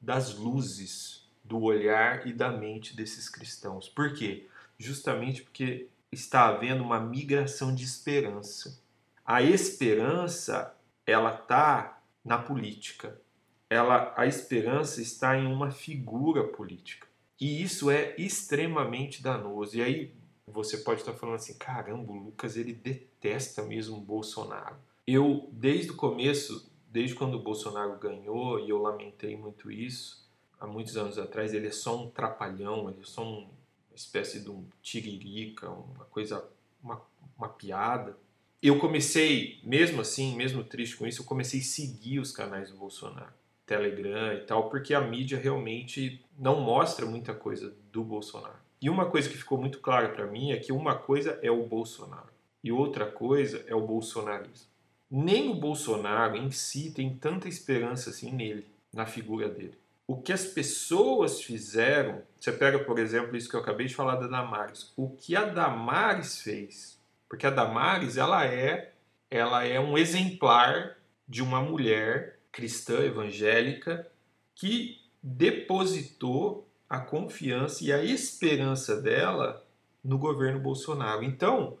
das 0.00 0.34
luzes 0.34 1.26
do 1.42 1.62
olhar 1.62 2.26
e 2.26 2.32
da 2.32 2.50
mente 2.50 2.94
desses 2.94 3.28
cristãos. 3.28 3.88
Por 3.88 4.14
quê? 4.14 4.46
Justamente 4.78 5.42
porque 5.42 5.88
está 6.12 6.46
havendo 6.46 6.82
uma 6.82 7.00
migração 7.00 7.74
de 7.74 7.84
esperança. 7.84 8.80
A 9.24 9.42
esperança, 9.42 10.76
ela 11.06 11.34
está 11.34 12.00
na 12.24 12.38
política. 12.38 13.20
Ela, 13.68 14.14
a 14.16 14.26
esperança 14.26 15.00
está 15.00 15.36
em 15.36 15.46
uma 15.46 15.70
figura 15.70 16.44
política. 16.44 17.06
E 17.40 17.62
isso 17.62 17.90
é 17.90 18.14
extremamente 18.16 19.22
danoso. 19.22 19.76
E 19.76 19.82
aí 19.82 20.14
você 20.46 20.78
pode 20.78 21.00
estar 21.00 21.12
falando 21.12 21.36
assim, 21.36 21.54
caramba, 21.54 22.12
o 22.12 22.16
Lucas 22.16 22.56
ele 22.56 22.72
detesta 22.72 23.62
mesmo 23.62 23.96
o 23.96 24.00
Bolsonaro. 24.00 24.76
Eu, 25.06 25.48
desde 25.52 25.90
o 25.90 25.96
começo, 25.96 26.70
desde 26.90 27.14
quando 27.14 27.34
o 27.34 27.42
Bolsonaro 27.42 27.98
ganhou, 27.98 28.60
e 28.60 28.70
eu 28.70 28.80
lamentei 28.80 29.36
muito 29.36 29.70
isso, 29.70 30.24
há 30.60 30.66
muitos 30.66 30.96
anos 30.96 31.18
atrás, 31.18 31.52
ele 31.52 31.66
é 31.66 31.72
só 31.72 32.00
um 32.00 32.10
trapalhão, 32.10 32.88
ele 32.88 33.00
é 33.00 33.04
só 33.04 33.24
um, 33.24 33.40
uma 33.40 33.96
espécie 33.96 34.40
de 34.40 34.50
um 34.50 34.64
tiririca, 34.82 35.68
uma 35.68 36.04
coisa, 36.06 36.44
uma, 36.82 37.02
uma 37.36 37.48
piada. 37.48 38.16
Eu 38.62 38.78
comecei, 38.78 39.60
mesmo 39.64 40.00
assim, 40.00 40.34
mesmo 40.34 40.64
triste 40.64 40.96
com 40.96 41.06
isso, 41.06 41.22
eu 41.22 41.26
comecei 41.26 41.60
a 41.60 41.64
seguir 41.64 42.20
os 42.20 42.32
canais 42.32 42.70
do 42.70 42.76
Bolsonaro. 42.76 43.34
Telegram 43.66 44.32
e 44.32 44.42
tal, 44.42 44.70
porque 44.70 44.94
a 44.94 45.00
mídia 45.00 45.36
realmente 45.38 46.24
não 46.38 46.60
mostra 46.60 47.04
muita 47.04 47.34
coisa 47.34 47.74
do 47.90 48.04
Bolsonaro. 48.04 48.65
E 48.86 48.88
uma 48.88 49.06
coisa 49.06 49.28
que 49.28 49.36
ficou 49.36 49.58
muito 49.58 49.80
clara 49.80 50.10
para 50.10 50.28
mim 50.28 50.52
é 50.52 50.58
que 50.58 50.70
uma 50.70 50.94
coisa 50.94 51.40
é 51.42 51.50
o 51.50 51.66
Bolsonaro 51.66 52.30
e 52.62 52.70
outra 52.70 53.04
coisa 53.04 53.64
é 53.66 53.74
o 53.74 53.84
bolsonarismo. 53.84 54.68
Nem 55.10 55.50
o 55.50 55.56
Bolsonaro 55.56 56.36
em 56.36 56.52
si 56.52 56.92
tem 56.92 57.12
tanta 57.12 57.48
esperança 57.48 58.10
assim 58.10 58.30
nele, 58.30 58.64
na 58.94 59.04
figura 59.04 59.48
dele. 59.48 59.76
O 60.06 60.16
que 60.16 60.32
as 60.32 60.44
pessoas 60.44 61.42
fizeram, 61.42 62.22
você 62.38 62.52
pega, 62.52 62.78
por 62.78 63.00
exemplo, 63.00 63.36
isso 63.36 63.50
que 63.50 63.56
eu 63.56 63.60
acabei 63.60 63.88
de 63.88 63.94
falar 63.96 64.14
da 64.14 64.28
Damares, 64.28 64.92
o 64.96 65.10
que 65.10 65.34
a 65.34 65.44
Damares 65.46 66.40
fez, 66.40 66.96
porque 67.28 67.44
a 67.44 67.50
Damares 67.50 68.16
ela 68.16 68.46
é, 68.46 68.92
ela 69.28 69.64
é 69.64 69.80
um 69.80 69.98
exemplar 69.98 70.96
de 71.28 71.42
uma 71.42 71.60
mulher 71.60 72.38
cristã 72.52 73.00
evangélica 73.00 74.06
que 74.54 75.00
depositou 75.20 76.68
a 76.88 76.98
confiança 76.98 77.84
e 77.84 77.92
a 77.92 78.02
esperança 78.02 79.00
dela 79.00 79.64
no 80.02 80.18
governo 80.18 80.60
Bolsonaro. 80.60 81.24
Então, 81.24 81.78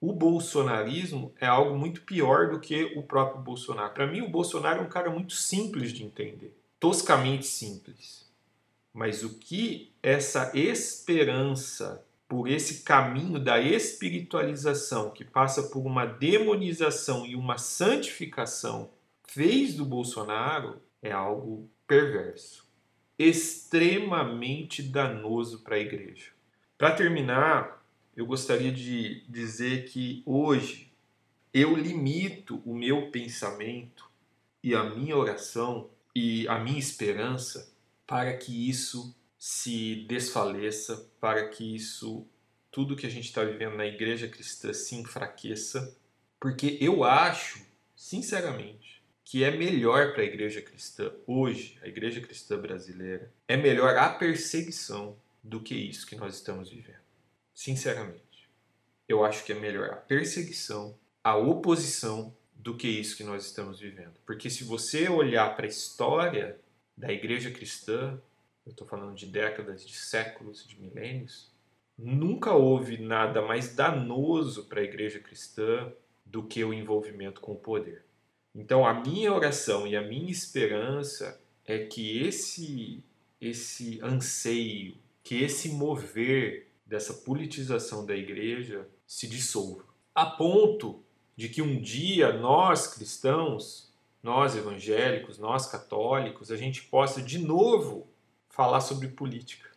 o 0.00 0.12
bolsonarismo 0.12 1.32
é 1.38 1.46
algo 1.46 1.78
muito 1.78 2.00
pior 2.02 2.50
do 2.50 2.58
que 2.58 2.84
o 2.96 3.02
próprio 3.02 3.42
Bolsonaro. 3.42 3.92
Para 3.92 4.06
mim, 4.06 4.22
o 4.22 4.30
Bolsonaro 4.30 4.80
é 4.80 4.82
um 4.82 4.88
cara 4.88 5.10
muito 5.10 5.34
simples 5.34 5.92
de 5.92 6.04
entender, 6.04 6.56
toscamente 6.78 7.46
simples. 7.46 8.28
Mas 8.92 9.22
o 9.22 9.38
que 9.38 9.92
essa 10.02 10.50
esperança 10.54 12.04
por 12.26 12.48
esse 12.48 12.82
caminho 12.82 13.38
da 13.40 13.60
espiritualização 13.60 15.10
que 15.10 15.24
passa 15.24 15.64
por 15.64 15.80
uma 15.80 16.06
demonização 16.06 17.26
e 17.26 17.34
uma 17.34 17.58
santificação 17.58 18.90
fez 19.26 19.74
do 19.74 19.84
Bolsonaro 19.84 20.80
é 21.02 21.10
algo 21.10 21.68
perverso 21.86 22.69
extremamente 23.22 24.82
danoso 24.82 25.58
para 25.58 25.76
a 25.76 25.78
igreja. 25.78 26.30
Para 26.78 26.92
terminar, 26.92 27.84
eu 28.16 28.24
gostaria 28.24 28.72
de 28.72 29.22
dizer 29.28 29.84
que 29.90 30.22
hoje 30.24 30.90
eu 31.52 31.76
limito 31.76 32.62
o 32.64 32.74
meu 32.74 33.10
pensamento 33.10 34.08
e 34.62 34.74
a 34.74 34.84
minha 34.84 35.18
oração 35.18 35.90
e 36.14 36.48
a 36.48 36.58
minha 36.58 36.78
esperança 36.78 37.70
para 38.06 38.34
que 38.38 38.70
isso 38.70 39.14
se 39.38 40.06
desfaleça, 40.08 41.06
para 41.20 41.46
que 41.46 41.76
isso, 41.76 42.26
tudo 42.70 42.96
que 42.96 43.06
a 43.06 43.10
gente 43.10 43.26
está 43.26 43.44
vivendo 43.44 43.76
na 43.76 43.84
igreja 43.84 44.28
cristã 44.28 44.72
se 44.72 44.94
enfraqueça, 44.94 45.94
porque 46.40 46.78
eu 46.80 47.04
acho, 47.04 47.66
sinceramente, 47.94 48.99
que 49.30 49.44
é 49.44 49.50
melhor 49.52 50.12
para 50.12 50.22
a 50.22 50.26
igreja 50.26 50.60
cristã 50.60 51.12
hoje, 51.24 51.78
a 51.84 51.86
igreja 51.86 52.20
cristã 52.20 52.60
brasileira, 52.60 53.32
é 53.46 53.56
melhor 53.56 53.96
a 53.96 54.08
perseguição 54.08 55.16
do 55.40 55.60
que 55.60 55.72
isso 55.72 56.04
que 56.04 56.16
nós 56.16 56.34
estamos 56.34 56.68
vivendo. 56.68 56.98
Sinceramente, 57.54 58.50
eu 59.08 59.24
acho 59.24 59.44
que 59.44 59.52
é 59.52 59.54
melhor 59.54 59.90
a 59.90 59.94
perseguição, 59.94 60.98
a 61.22 61.36
oposição 61.36 62.36
do 62.52 62.76
que 62.76 62.88
isso 62.88 63.16
que 63.16 63.22
nós 63.22 63.46
estamos 63.46 63.78
vivendo. 63.78 64.14
Porque 64.26 64.50
se 64.50 64.64
você 64.64 65.08
olhar 65.08 65.54
para 65.54 65.64
a 65.64 65.68
história 65.68 66.58
da 66.96 67.12
igreja 67.12 67.52
cristã, 67.52 68.20
eu 68.66 68.72
estou 68.72 68.84
falando 68.84 69.14
de 69.14 69.26
décadas, 69.26 69.86
de 69.86 69.94
séculos, 69.94 70.66
de 70.66 70.74
milênios, 70.74 71.52
nunca 71.96 72.52
houve 72.52 72.98
nada 72.98 73.40
mais 73.40 73.76
danoso 73.76 74.64
para 74.64 74.80
a 74.80 74.84
igreja 74.84 75.20
cristã 75.20 75.92
do 76.26 76.42
que 76.42 76.64
o 76.64 76.74
envolvimento 76.74 77.40
com 77.40 77.52
o 77.52 77.60
poder. 77.60 78.09
Então, 78.54 78.86
a 78.86 78.94
minha 78.94 79.32
oração 79.32 79.86
e 79.86 79.96
a 79.96 80.02
minha 80.02 80.30
esperança 80.30 81.40
é 81.64 81.78
que 81.86 82.18
esse 82.18 83.02
esse 83.40 83.98
anseio, 84.02 84.96
que 85.22 85.36
esse 85.36 85.70
mover 85.70 86.68
dessa 86.84 87.14
politização 87.14 88.04
da 88.04 88.14
igreja 88.14 88.86
se 89.06 89.26
dissolva, 89.26 89.84
a 90.14 90.26
ponto 90.26 91.02
de 91.36 91.48
que 91.48 91.62
um 91.62 91.80
dia 91.80 92.32
nós 92.34 92.86
cristãos, 92.86 93.90
nós 94.22 94.54
evangélicos, 94.54 95.38
nós 95.38 95.66
católicos, 95.66 96.50
a 96.50 96.56
gente 96.56 96.82
possa 96.82 97.22
de 97.22 97.38
novo 97.38 98.06
falar 98.50 98.82
sobre 98.82 99.08
política. 99.08 99.70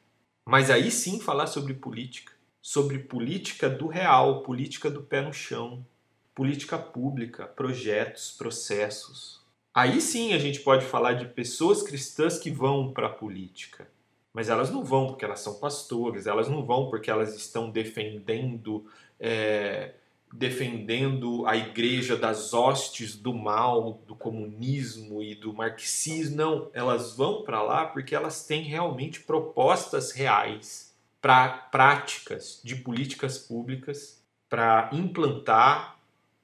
Mas 0.46 0.70
aí 0.70 0.92
sim 0.92 1.22
falar 1.22 1.48
sobre 1.48 1.74
política, 1.74 2.34
sobre 2.62 3.00
política 3.00 3.70
do 3.70 3.88
real, 3.88 4.44
política 4.44 4.90
do 4.90 5.02
pé 5.02 5.22
no 5.22 5.32
chão, 5.32 5.86
política 6.36 6.78
pública, 6.78 7.46
projetos, 7.46 8.32
processos. 8.32 9.42
Aí 9.74 10.00
sim 10.02 10.34
a 10.34 10.38
gente 10.38 10.60
pode 10.60 10.86
falar 10.86 11.14
de 11.14 11.26
pessoas 11.26 11.82
cristãs 11.82 12.38
que 12.38 12.52
vão 12.52 12.92
para 12.92 13.08
a 13.08 13.14
política. 13.14 13.88
Mas 14.34 14.50
elas 14.50 14.72
não 14.72 14.84
vão 14.84 15.08
porque 15.08 15.24
elas 15.24 15.42
são 15.42 15.56
pastores, 15.60 16.26
elas 16.26 16.48
não 16.48 16.66
vão 16.66 16.90
porque 16.90 17.10
elas 17.10 17.36
estão 17.36 17.70
defendendo, 17.70 18.86
é, 19.20 19.94
defendendo 20.34 21.46
a 21.46 21.56
igreja 21.56 22.18
das 22.18 22.52
hostes 22.52 23.16
do 23.16 23.32
mal, 23.32 24.02
do 24.08 24.16
comunismo 24.16 25.22
e 25.22 25.36
do 25.36 25.54
marxismo. 25.54 26.36
Não, 26.36 26.70
elas 26.74 27.16
vão 27.16 27.44
para 27.44 27.62
lá 27.62 27.86
porque 27.86 28.16
elas 28.16 28.46
têm 28.48 28.64
realmente 28.64 29.22
propostas 29.22 30.12
reais 30.12 30.96
para 31.22 31.50
práticas 31.50 32.60
de 32.64 32.76
políticas 32.76 33.38
públicas 33.38 34.22
para 34.50 34.90
implantar 34.92 36.00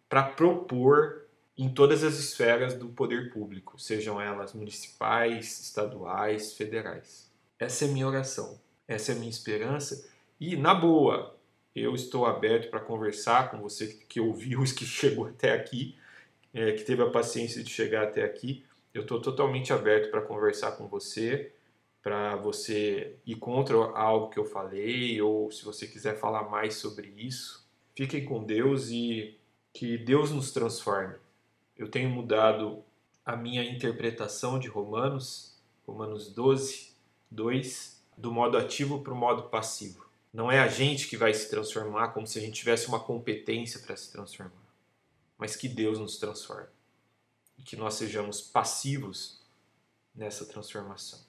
para 0.09 0.23
propor 0.23 1.25
em 1.57 1.69
todas 1.69 2.03
as 2.03 2.15
esferas 2.15 2.73
do 2.73 2.89
poder 2.89 3.31
público, 3.31 3.79
sejam 3.79 4.19
elas 4.19 4.53
municipais, 4.53 5.59
estaduais, 5.59 6.53
federais. 6.53 7.29
Essa 7.59 7.85
é 7.85 7.87
minha 7.89 8.07
oração, 8.07 8.59
essa 8.87 9.11
é 9.11 9.15
minha 9.15 9.29
esperança 9.29 10.09
e, 10.39 10.55
na 10.55 10.73
boa, 10.73 11.37
eu 11.75 11.93
estou 11.93 12.25
aberto 12.25 12.69
para 12.69 12.79
conversar 12.79 13.51
com 13.51 13.59
você 13.59 13.87
que 13.87 14.19
ouviu, 14.21 14.63
que 14.75 14.85
chegou 14.85 15.27
até 15.27 15.51
aqui, 15.51 15.97
é, 16.53 16.71
que 16.71 16.83
teve 16.83 17.03
a 17.03 17.09
paciência 17.09 17.61
de 17.61 17.69
chegar 17.69 18.03
até 18.03 18.23
aqui. 18.23 18.65
Eu 18.93 19.01
estou 19.01 19.21
totalmente 19.21 19.73
aberto 19.73 20.09
para 20.09 20.21
conversar 20.21 20.71
com 20.71 20.87
você, 20.87 21.51
para 22.01 22.37
você 22.37 23.17
ir 23.25 23.35
contra 23.35 23.75
algo 23.75 24.29
que 24.29 24.39
eu 24.39 24.45
falei, 24.45 25.21
ou 25.21 25.51
se 25.51 25.63
você 25.65 25.85
quiser 25.85 26.17
falar 26.17 26.49
mais 26.49 26.75
sobre 26.75 27.13
isso. 27.17 27.67
Fiquem 27.93 28.23
com 28.23 28.43
Deus 28.43 28.89
e 28.89 29.37
que 29.73 29.97
Deus 29.97 30.31
nos 30.31 30.51
transforme. 30.51 31.15
Eu 31.77 31.89
tenho 31.89 32.09
mudado 32.09 32.83
a 33.25 33.35
minha 33.35 33.63
interpretação 33.63 34.59
de 34.59 34.67
Romanos, 34.67 35.55
Romanos 35.85 36.29
12, 36.33 36.91
2, 37.31 38.03
do 38.17 38.31
modo 38.31 38.57
ativo 38.57 39.01
para 39.01 39.13
o 39.13 39.17
modo 39.17 39.43
passivo. 39.43 40.05
Não 40.33 40.51
é 40.51 40.59
a 40.59 40.67
gente 40.67 41.07
que 41.07 41.17
vai 41.17 41.33
se 41.33 41.49
transformar 41.49 42.09
como 42.09 42.27
se 42.27 42.37
a 42.37 42.41
gente 42.41 42.59
tivesse 42.59 42.87
uma 42.87 42.99
competência 42.99 43.79
para 43.79 43.95
se 43.95 44.11
transformar, 44.11 44.51
mas 45.37 45.55
que 45.55 45.67
Deus 45.67 45.99
nos 45.99 46.17
transforme 46.17 46.69
e 47.57 47.63
que 47.63 47.75
nós 47.75 47.95
sejamos 47.95 48.41
passivos 48.41 49.41
nessa 50.13 50.45
transformação. 50.45 51.28